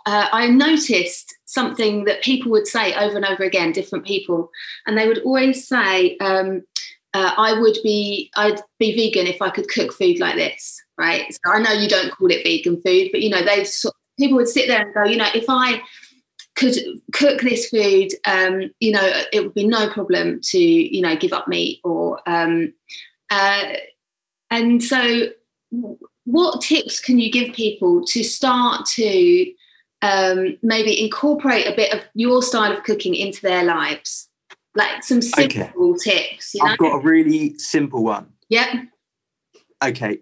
uh, 0.07 0.29
I 0.33 0.49
noticed 0.49 1.37
something 1.45 2.05
that 2.05 2.23
people 2.23 2.51
would 2.51 2.67
say 2.67 2.95
over 2.95 3.17
and 3.17 3.25
over 3.25 3.43
again, 3.43 3.73
different 3.73 4.07
people, 4.07 4.51
and 4.87 4.97
they 4.97 5.07
would 5.07 5.19
always 5.19 5.67
say, 5.67 6.17
um, 6.19 6.63
uh, 7.15 7.33
I 7.37 7.59
would 7.59 7.79
be 7.83 8.31
I'd 8.37 8.61
be 8.79 8.95
vegan 8.95 9.27
if 9.27 9.43
I 9.43 9.51
could 9.51 9.69
cook 9.69 9.93
food 9.93 10.19
like 10.19 10.37
this, 10.37 10.81
right? 10.97 11.25
So 11.33 11.53
I 11.53 11.61
know 11.61 11.73
you 11.73 11.89
don't 11.89 12.11
call 12.11 12.31
it 12.31 12.45
vegan 12.45 12.81
food, 12.81 13.09
but 13.13 13.23
you 13.23 13.31
know 13.31 13.43
they 13.43 13.67
people 14.19 14.37
would 14.37 14.49
sit 14.49 14.69
there 14.69 14.83
and 14.83 14.95
go, 14.95 15.05
you 15.05 15.17
know, 15.17 15.29
if 15.35 15.47
I 15.49 15.83
could 16.57 16.75
cook 17.13 17.41
this 17.41 17.69
food, 17.69 18.09
um, 18.25 18.71
you 18.81 18.91
know, 18.91 19.13
it 19.33 19.43
would 19.43 19.55
be 19.55 19.67
no 19.67 19.89
problem 19.91 20.41
to 20.43 20.59
you 20.59 21.01
know 21.01 21.17
give 21.17 21.33
up 21.33 21.49
meat 21.49 21.81
or 21.85 22.21
um, 22.27 22.73
uh, 23.31 23.65
and 24.51 24.83
so 24.83 25.29
what 26.31 26.61
tips 26.61 27.01
can 27.01 27.19
you 27.19 27.33
give 27.33 27.55
people 27.55 28.05
to 28.05 28.23
start 28.23 28.85
to 28.85 29.51
um, 30.03 30.59
maybe 30.63 31.03
incorporate 31.03 31.67
a 31.67 31.75
bit 31.75 31.91
of 31.95 32.03
your 32.13 32.43
style 32.43 32.71
of 32.71 32.85
cooking 32.85 33.15
into 33.15 33.41
their 33.41 33.65
lives? 33.65 34.29
Like 34.75 35.03
some 35.03 35.23
simple 35.23 35.93
okay. 35.93 35.99
tips. 36.05 36.55
You 36.55 36.65
know? 36.65 36.73
I've 36.73 36.79
got 36.79 36.97
a 36.97 37.03
really 37.03 37.57
simple 37.59 38.05
one. 38.05 38.29
Yep. 38.51 38.69
Okay. 39.83 40.19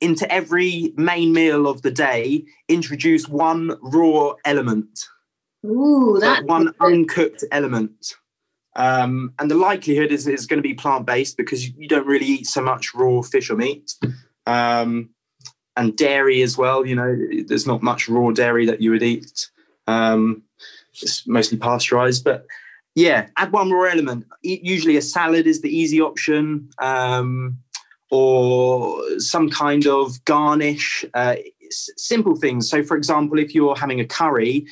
Into 0.00 0.30
every 0.32 0.92
main 0.96 1.32
meal 1.32 1.68
of 1.68 1.82
the 1.82 1.92
day, 1.92 2.44
introduce 2.68 3.28
one 3.28 3.78
raw 3.82 4.32
element. 4.44 5.06
Ooh, 5.64 6.18
that 6.20 6.44
one 6.46 6.74
uncooked 6.80 7.44
element. 7.52 8.14
Um, 8.74 9.32
and 9.38 9.48
the 9.48 9.54
likelihood 9.54 10.10
is 10.10 10.26
it's 10.26 10.46
going 10.46 10.58
to 10.58 10.68
be 10.68 10.74
plant 10.74 11.06
based 11.06 11.36
because 11.36 11.68
you 11.68 11.86
don't 11.86 12.06
really 12.06 12.26
eat 12.26 12.48
so 12.48 12.62
much 12.62 12.94
raw 12.94 13.22
fish 13.22 13.48
or 13.48 13.56
meat. 13.56 13.94
Um, 14.46 15.10
and 15.76 15.96
dairy 15.96 16.42
as 16.42 16.58
well. 16.58 16.84
You 16.86 16.96
know, 16.96 17.16
there's 17.46 17.66
not 17.66 17.82
much 17.82 18.08
raw 18.08 18.30
dairy 18.30 18.66
that 18.66 18.80
you 18.80 18.90
would 18.90 19.02
eat. 19.02 19.50
Um, 19.86 20.42
it's 20.92 21.26
mostly 21.26 21.58
pasteurized, 21.58 22.24
but 22.24 22.46
yeah, 22.94 23.28
add 23.36 23.52
one 23.52 23.70
raw 23.70 23.90
element. 23.90 24.26
Usually, 24.42 24.96
a 24.96 25.02
salad 25.02 25.46
is 25.46 25.60
the 25.60 25.74
easy 25.74 26.00
option, 26.00 26.68
um, 26.80 27.58
or 28.10 29.02
some 29.18 29.48
kind 29.48 29.86
of 29.86 30.22
garnish. 30.24 31.04
Uh, 31.14 31.36
simple 31.70 32.34
things. 32.34 32.68
So, 32.68 32.82
for 32.82 32.96
example, 32.96 33.38
if 33.38 33.54
you're 33.54 33.76
having 33.76 34.00
a 34.00 34.04
curry, 34.04 34.66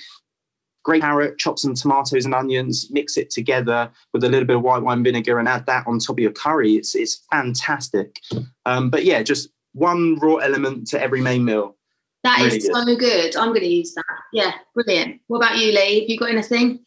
grate 0.84 1.02
carrot, 1.02 1.38
chop 1.38 1.58
some 1.58 1.74
tomatoes 1.74 2.24
and 2.24 2.34
onions, 2.34 2.88
mix 2.90 3.16
it 3.16 3.30
together 3.30 3.90
with 4.12 4.24
a 4.24 4.28
little 4.28 4.46
bit 4.46 4.56
of 4.56 4.62
white 4.62 4.82
wine 4.82 5.04
vinegar, 5.04 5.38
and 5.38 5.48
add 5.48 5.66
that 5.66 5.86
on 5.86 5.98
top 5.98 6.16
of 6.16 6.20
your 6.20 6.32
curry. 6.32 6.74
It's 6.74 6.94
it's 6.94 7.24
fantastic. 7.30 8.20
Um, 8.66 8.90
but 8.90 9.04
yeah, 9.04 9.22
just 9.22 9.50
one 9.72 10.16
raw 10.16 10.36
element 10.36 10.86
to 10.88 11.00
every 11.00 11.20
main 11.20 11.44
meal. 11.44 11.76
That 12.24 12.38
really 12.38 12.56
is 12.56 12.68
good. 12.68 12.74
so 12.74 12.96
good. 12.96 13.36
I'm 13.36 13.48
going 13.48 13.60
to 13.60 13.66
use 13.66 13.94
that. 13.94 14.04
Yeah, 14.32 14.52
brilliant. 14.74 15.20
What 15.28 15.38
about 15.38 15.58
you, 15.58 15.72
Lee? 15.72 16.00
Have 16.00 16.08
you 16.08 16.18
got 16.18 16.30
anything? 16.30 16.80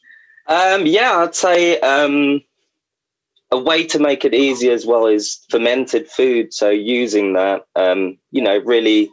Um, 0.47 0.85
yeah, 0.85 1.17
I'd 1.17 1.35
say 1.35 1.79
um, 1.79 2.41
a 3.51 3.57
way 3.57 3.85
to 3.87 3.99
make 3.99 4.25
it 4.25 4.33
easy 4.33 4.69
as 4.69 4.85
well 4.85 5.05
is 5.05 5.45
fermented 5.49 6.07
food. 6.09 6.53
So 6.53 6.69
using 6.69 7.33
that, 7.33 7.65
um, 7.75 8.17
you 8.31 8.41
know, 8.41 8.57
really 8.59 9.09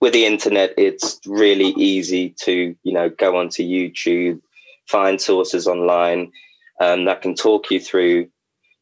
with 0.00 0.12
the 0.12 0.26
internet, 0.26 0.74
it's 0.76 1.20
really 1.26 1.70
easy 1.76 2.30
to, 2.40 2.74
you 2.82 2.92
know, 2.92 3.08
go 3.08 3.36
onto 3.36 3.62
YouTube, 3.62 4.40
find 4.86 5.20
sources 5.20 5.66
online 5.66 6.32
um, 6.80 7.04
that 7.06 7.22
can 7.22 7.34
talk 7.34 7.70
you 7.70 7.80
through 7.80 8.28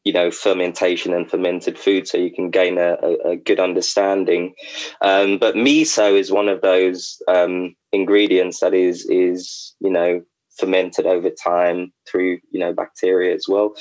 you 0.05 0.13
know 0.13 0.29
fermentation 0.31 1.13
and 1.13 1.29
fermented 1.29 1.77
food 1.77 2.07
so 2.07 2.17
you 2.17 2.31
can 2.31 2.51
gain 2.51 2.77
a, 2.77 2.93
a, 3.25 3.35
good 3.35 3.59
understanding. 3.59 4.53
Um, 5.01 5.39
but 5.39 5.55
miso 5.55 6.17
is 6.17 6.31
one 6.31 6.47
of 6.47 6.61
those 6.61 7.21
um, 7.27 7.75
ingredients 7.91 8.59
that 8.59 8.73
is 8.73 9.05
is 9.09 9.75
you 9.79 9.89
know 9.89 10.21
fermented 10.57 11.05
over 11.05 11.29
time 11.29 11.91
through 12.07 12.39
you 12.51 12.59
know 12.59 12.71
bacteria 12.71 13.33
as 13.33 13.47
well 13.49 13.73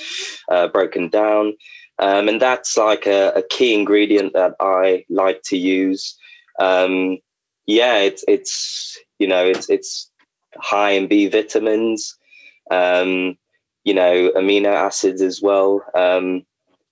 uh, 0.51 0.67
broken 0.69 1.09
down. 1.09 1.53
Um, 2.01 2.29
and 2.29 2.43
that's 2.43 2.77
like 2.77 3.07
a, 3.07 3.29
a, 3.37 3.43
key 3.49 3.73
ingredient 3.73 4.33
that 4.33 4.55
i 4.59 5.05
like 5.09 5.43
to 5.45 5.57
use. 5.57 6.17
Um, 6.59 7.19
yeah 7.67 7.99
it's 7.99 8.25
it's 8.29 8.99
you 9.19 9.27
know 9.29 9.45
it's 9.45 9.69
it's 9.71 10.11
high 10.57 10.93
in 10.93 11.07
b 11.07 11.29
vitamins. 11.29 12.17
Um, 12.71 13.37
you 13.85 13.94
know 13.94 14.31
amino 14.37 14.73
acids 14.75 15.23
as 15.23 15.40
well. 15.42 15.83
Um, 15.94 16.44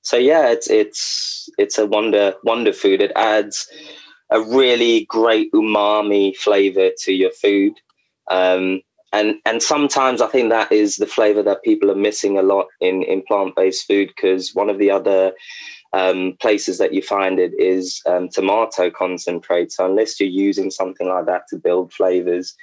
so 0.03 0.17
yeah 0.17 0.49
it's 0.51 0.69
it's 0.71 1.49
it's 1.59 1.79
a 1.79 1.87
wonder 1.87 2.35
wonder 2.45 2.73
food. 2.73 3.03
It 3.03 3.13
adds 3.17 3.69
a 4.31 4.41
really 4.41 5.05
great 5.07 5.53
umami 5.53 6.37
flavor 6.37 6.91
to 7.01 7.13
your 7.13 7.31
food. 7.33 7.75
Um, 8.31 8.83
and 9.13 9.37
and 9.45 9.63
sometimes 9.63 10.21
i 10.21 10.27
think 10.27 10.49
that 10.51 10.73
is 10.73 10.97
the 10.97 11.07
flavor 11.07 11.43
that 11.43 11.63
people 11.63 11.91
are 11.91 11.95
missing 11.97 12.39
a 12.39 12.43
lot 12.43 12.67
in 12.81 13.03
in 13.03 13.23
plant-based 13.23 13.87
food 13.87 14.09
because 14.09 14.55
one 14.55 14.71
of 14.71 14.79
the 14.79 14.91
other 14.91 15.33
um, 15.95 16.39
places 16.41 16.79
that 16.79 16.95
you 16.95 17.03
find 17.03 17.39
it 17.39 17.53
is 17.59 18.01
um, 18.07 18.29
tomato 18.31 18.91
concentrate 18.91 19.71
so 19.71 19.85
unless 19.85 20.19
you're 20.19 20.29
using 20.29 20.71
something 20.71 21.07
like 21.07 21.27
that 21.27 21.43
to 21.49 21.59
build 21.59 21.93
flavors 21.93 22.57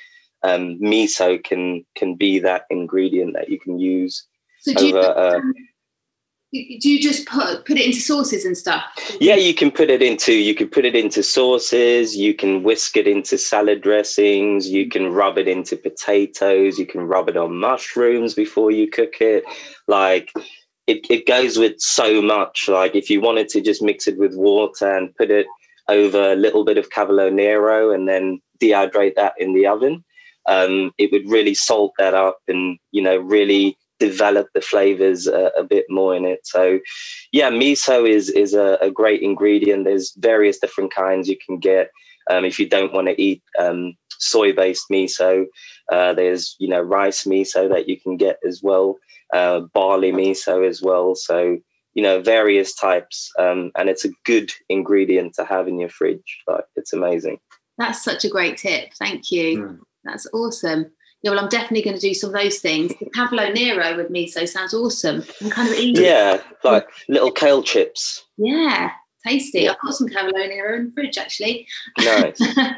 um, 0.43 0.79
miso 0.79 1.43
can 1.43 1.85
can 1.95 2.15
be 2.15 2.39
that 2.39 2.65
ingredient 2.69 3.33
that 3.33 3.49
you 3.49 3.59
can 3.59 3.79
use. 3.79 4.25
So 4.61 4.73
do, 4.73 4.87
over, 4.87 4.97
you, 4.97 5.03
uh, 5.03 5.31
um, 5.35 5.53
do 6.51 6.89
you 6.89 6.99
just 6.99 7.27
put 7.27 7.65
put 7.65 7.77
it 7.77 7.85
into 7.85 7.99
sauces 7.99 8.45
and 8.45 8.57
stuff? 8.57 8.83
Yeah, 9.19 9.35
you 9.35 9.53
can 9.53 9.69
put 9.71 9.89
it 9.89 10.01
into 10.01 10.33
you 10.33 10.55
can 10.55 10.67
put 10.67 10.85
it 10.85 10.95
into 10.95 11.21
sauces. 11.21 12.15
You 12.15 12.33
can 12.33 12.63
whisk 12.63 12.97
it 12.97 13.07
into 13.07 13.37
salad 13.37 13.81
dressings. 13.81 14.69
You 14.69 14.89
can 14.89 15.11
rub 15.11 15.37
it 15.37 15.47
into 15.47 15.75
potatoes. 15.75 16.79
You 16.79 16.85
can 16.85 17.01
rub 17.01 17.29
it 17.29 17.37
on 17.37 17.59
mushrooms 17.59 18.33
before 18.33 18.71
you 18.71 18.89
cook 18.89 19.21
it. 19.21 19.43
Like 19.87 20.31
it, 20.87 21.05
it 21.09 21.27
goes 21.27 21.57
with 21.57 21.79
so 21.79 22.21
much. 22.21 22.67
Like 22.67 22.95
if 22.95 23.09
you 23.09 23.21
wanted 23.21 23.47
to 23.49 23.61
just 23.61 23.83
mix 23.83 24.07
it 24.07 24.17
with 24.17 24.33
water 24.33 24.97
and 24.97 25.15
put 25.15 25.29
it 25.29 25.45
over 25.87 26.31
a 26.31 26.35
little 26.35 26.65
bit 26.65 26.77
of 26.77 26.89
Cavolo 26.89 27.29
Nero 27.29 27.91
and 27.91 28.07
then 28.07 28.41
dehydrate 28.59 29.15
that 29.15 29.33
in 29.37 29.53
the 29.53 29.67
oven, 29.67 30.03
um, 30.47 30.91
it 30.97 31.11
would 31.11 31.29
really 31.29 31.53
salt 31.53 31.93
that 31.97 32.13
up 32.13 32.39
and 32.47 32.77
you 32.91 33.01
know 33.01 33.17
really 33.17 33.77
develop 33.99 34.47
the 34.53 34.61
flavors 34.61 35.27
a, 35.27 35.51
a 35.57 35.63
bit 35.63 35.85
more 35.89 36.15
in 36.15 36.25
it. 36.25 36.39
So, 36.45 36.79
yeah, 37.31 37.51
miso 37.51 38.09
is 38.09 38.29
is 38.29 38.53
a, 38.53 38.77
a, 38.81 38.89
great 38.89 39.21
ingredient. 39.21 39.83
There's 39.83 40.13
various 40.17 40.57
different 40.57 40.93
kinds 40.93 41.27
you 41.27 41.37
can 41.45 41.59
get. 41.59 41.91
Um, 42.29 42.45
if 42.45 42.59
you 42.59 42.69
don't 42.69 42.93
want 42.93 43.07
to 43.07 43.21
eat 43.21 43.43
um, 43.59 43.95
soy-based 44.19 44.85
miso, 44.91 45.45
uh, 45.91 46.13
there's 46.13 46.55
you 46.59 46.69
know 46.69 46.81
rice 46.81 47.25
miso 47.25 47.69
that 47.69 47.87
you 47.87 47.99
can 47.99 48.17
get 48.17 48.37
as 48.47 48.61
well, 48.63 48.95
uh, 49.33 49.61
barley 49.73 50.11
miso 50.11 50.67
as 50.67 50.81
well. 50.81 51.15
So 51.15 51.57
you 51.93 52.03
know 52.03 52.21
various 52.21 52.73
types, 52.73 53.29
um, 53.37 53.71
and 53.77 53.89
it's 53.89 54.05
a 54.05 54.11
good 54.25 54.51
ingredient 54.69 55.33
to 55.35 55.45
have 55.45 55.67
in 55.67 55.79
your 55.79 55.89
fridge. 55.89 56.41
Like 56.47 56.65
it's 56.75 56.93
amazing. 56.93 57.39
That's 57.77 58.03
such 58.03 58.25
a 58.25 58.29
great 58.29 58.57
tip. 58.57 58.91
Thank 58.99 59.31
you. 59.31 59.59
Mm. 59.63 59.79
That's 60.03 60.27
awesome. 60.33 60.91
Yeah, 61.21 61.31
well, 61.31 61.39
I'm 61.41 61.49
definitely 61.49 61.81
going 61.81 61.97
to 61.97 62.01
do 62.01 62.13
some 62.13 62.33
of 62.33 62.41
those 62.41 62.59
things. 62.59 62.93
The 62.99 63.09
Cavolo 63.13 63.51
Nero 63.51 63.97
with 63.97 64.09
miso 64.09 64.47
sounds 64.47 64.73
awesome 64.73 65.23
and 65.41 65.51
kind 65.51 65.67
of 65.69 65.75
easy. 65.75 66.03
Yeah, 66.03 66.41
like 66.63 66.87
little 67.09 67.31
kale 67.31 67.61
chips. 67.61 68.23
Yeah, 68.37 68.91
tasty. 69.27 69.61
Yeah. 69.61 69.71
I've 69.71 69.79
got 69.81 69.95
some 69.95 70.07
Cavolo 70.07 70.37
Nero 70.47 70.77
in 70.77 70.85
the 70.85 70.91
fridge 70.93 71.17
actually. 71.17 71.67
Nice. 71.99 72.39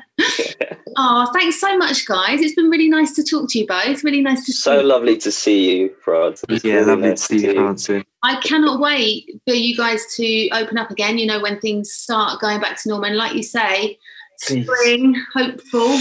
oh, 0.98 1.32
thanks 1.34 1.62
so 1.62 1.78
much, 1.78 2.08
guys. 2.08 2.42
It's 2.42 2.56
been 2.56 2.70
really 2.70 2.90
nice 2.90 3.14
to 3.14 3.24
talk 3.24 3.48
to 3.52 3.60
you 3.60 3.68
both. 3.68 4.04
Really 4.04 4.22
nice 4.22 4.44
to 4.46 4.54
so 4.54 4.82
lovely 4.82 5.18
to 5.18 5.32
see 5.32 5.80
you, 5.80 5.96
Frod. 6.04 6.42
yeah, 6.64 6.74
really 6.74 6.86
lovely 6.86 7.10
nice 7.10 7.28
to 7.28 7.40
see 7.40 7.46
you, 7.46 7.54
Frod 7.54 7.86
too. 7.86 8.04
I 8.24 8.40
cannot 8.42 8.80
wait 8.80 9.40
for 9.48 9.54
you 9.54 9.78
guys 9.78 10.04
to 10.16 10.50
open 10.50 10.80
up 10.80 10.90
again. 10.90 11.20
You 11.20 11.28
know, 11.28 11.42
when 11.42 11.60
things 11.60 11.92
start 11.92 12.42
going 12.42 12.60
back 12.60 12.82
to 12.82 12.90
normal, 12.90 13.10
and 13.10 13.18
like 13.18 13.36
you 13.36 13.44
say, 13.44 14.00
spring, 14.42 15.16
hopeful, 15.34 15.98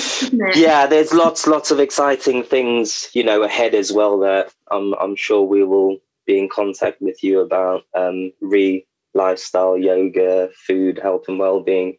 Yeah, 0.54 0.86
there's 0.86 1.12
lots, 1.12 1.46
lots 1.46 1.70
of 1.70 1.78
exciting 1.78 2.42
things, 2.42 3.10
you 3.12 3.22
know, 3.22 3.42
ahead 3.42 3.74
as 3.74 3.92
well 3.92 4.18
that 4.20 4.52
I'm, 4.70 4.94
I'm 4.94 5.16
sure 5.16 5.42
we 5.42 5.64
will 5.64 5.98
be 6.26 6.38
in 6.38 6.48
contact 6.48 7.00
with 7.00 7.22
you 7.22 7.40
about 7.40 7.84
um, 7.94 8.32
re 8.40 8.86
lifestyle, 9.14 9.76
yoga, 9.76 10.48
food, 10.66 10.98
health, 11.02 11.24
and 11.28 11.38
well-being. 11.38 11.96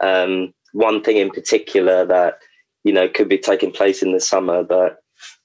Um, 0.00 0.54
one 0.72 1.02
thing 1.02 1.18
in 1.18 1.30
particular 1.30 2.04
that 2.06 2.38
you 2.82 2.92
know 2.92 3.08
could 3.08 3.28
be 3.28 3.38
taking 3.38 3.72
place 3.72 4.02
in 4.02 4.12
the 4.12 4.20
summer, 4.20 4.62
but 4.62 4.98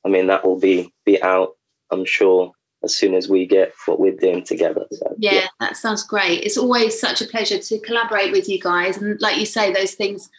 I 0.06 0.10
mean 0.10 0.28
that 0.28 0.46
will 0.46 0.60
be 0.60 0.92
be 1.06 1.22
out, 1.22 1.56
I'm 1.92 2.06
sure, 2.06 2.52
as 2.84 2.96
soon 2.96 3.14
as 3.14 3.28
we 3.28 3.46
get 3.46 3.74
what 3.86 4.00
we're 4.00 4.16
doing 4.16 4.44
together. 4.44 4.86
So, 4.92 5.16
yeah, 5.18 5.34
yeah, 5.34 5.48
that 5.60 5.78
sounds 5.78 6.04
great. 6.04 6.44
It's 6.44 6.58
always 6.58 7.00
such 7.00 7.22
a 7.22 7.26
pleasure 7.26 7.60
to 7.60 7.80
collaborate 7.80 8.32
with 8.32 8.48
you 8.48 8.60
guys. 8.60 8.98
And 8.98 9.20
like 9.22 9.38
you 9.38 9.46
say, 9.46 9.74
those 9.74 9.94
things, 9.94 10.30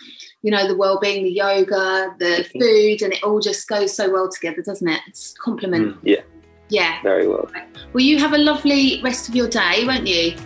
you 0.42 0.50
know, 0.50 0.66
the 0.66 0.76
well-being, 0.76 1.24
the 1.24 1.30
yoga, 1.30 2.14
the 2.18 2.24
mm-hmm. 2.24 2.58
food, 2.58 3.02
and 3.02 3.12
it 3.12 3.22
all 3.22 3.40
just 3.40 3.68
goes 3.68 3.94
so 3.94 4.10
well 4.10 4.28
together, 4.28 4.62
doesn't 4.62 4.88
it? 4.88 5.00
It's 5.06 5.34
complement. 5.34 5.96
Mm, 5.96 6.00
yeah. 6.02 6.22
Yeah. 6.70 7.02
Very 7.02 7.26
well. 7.28 7.50
Well, 7.92 8.04
you 8.04 8.18
have 8.18 8.32
a 8.32 8.38
lovely 8.38 9.00
rest 9.02 9.28
of 9.28 9.34
your 9.34 9.48
day, 9.48 9.84
won't 9.84 10.06
you? 10.06 10.36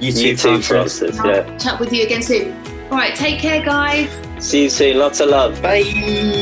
You 0.00 0.12
too, 0.12 0.28
you 0.28 0.36
too 0.36 0.62
Frances. 0.62 1.16
Yeah. 1.16 1.58
Chat 1.58 1.78
with 1.78 1.92
you 1.92 2.04
again 2.04 2.22
soon. 2.22 2.52
All 2.90 2.98
right, 2.98 3.14
take 3.14 3.40
care, 3.40 3.64
guys. 3.64 4.08
See 4.38 4.64
you 4.64 4.70
soon. 4.70 4.98
Lots 4.98 5.20
of 5.20 5.28
love. 5.28 5.60
Bye. 5.62 6.41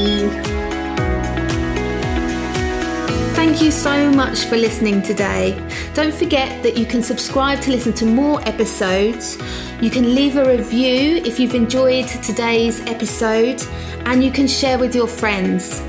Thank 3.51 3.63
you 3.63 3.73
so 3.73 4.13
much 4.13 4.45
for 4.45 4.57
listening 4.57 5.03
today. 5.03 5.59
Don't 5.93 6.15
forget 6.15 6.63
that 6.63 6.77
you 6.77 6.87
can 6.87 7.03
subscribe 7.03 7.61
to 7.63 7.73
listen 7.73 7.93
to 7.95 8.07
more 8.07 8.41
episodes. 8.49 9.39
You 9.81 9.91
can 9.91 10.15
leave 10.15 10.37
a 10.37 10.49
review 10.57 11.17
if 11.17 11.41
you've 11.41 11.57
enjoyed 11.57 12.07
today's 12.07 12.81
episode, 12.83 13.61
and 14.07 14.23
you 14.23 14.31
can 14.31 14.47
share 14.47 14.79
with 14.79 14.95
your 14.95 15.09
friends. 15.09 15.81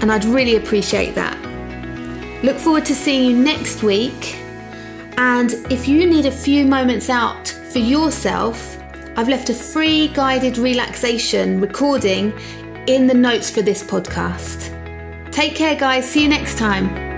And 0.00 0.10
I'd 0.10 0.24
really 0.24 0.56
appreciate 0.56 1.14
that. 1.14 1.36
Look 2.42 2.56
forward 2.56 2.86
to 2.86 2.94
seeing 2.94 3.30
you 3.30 3.36
next 3.36 3.82
week. 3.82 4.38
And 5.18 5.52
if 5.70 5.86
you 5.86 6.06
need 6.06 6.24
a 6.24 6.32
few 6.32 6.64
moments 6.64 7.10
out 7.10 7.46
for 7.46 7.78
yourself, 7.78 8.78
I've 9.18 9.28
left 9.28 9.50
a 9.50 9.54
free 9.54 10.08
guided 10.08 10.56
relaxation 10.56 11.60
recording 11.60 12.32
in 12.86 13.06
the 13.06 13.14
notes 13.14 13.50
for 13.50 13.60
this 13.60 13.82
podcast. 13.82 14.71
Take 15.32 15.54
care, 15.56 15.74
guys. 15.74 16.08
See 16.08 16.22
you 16.22 16.28
next 16.28 16.58
time. 16.58 17.11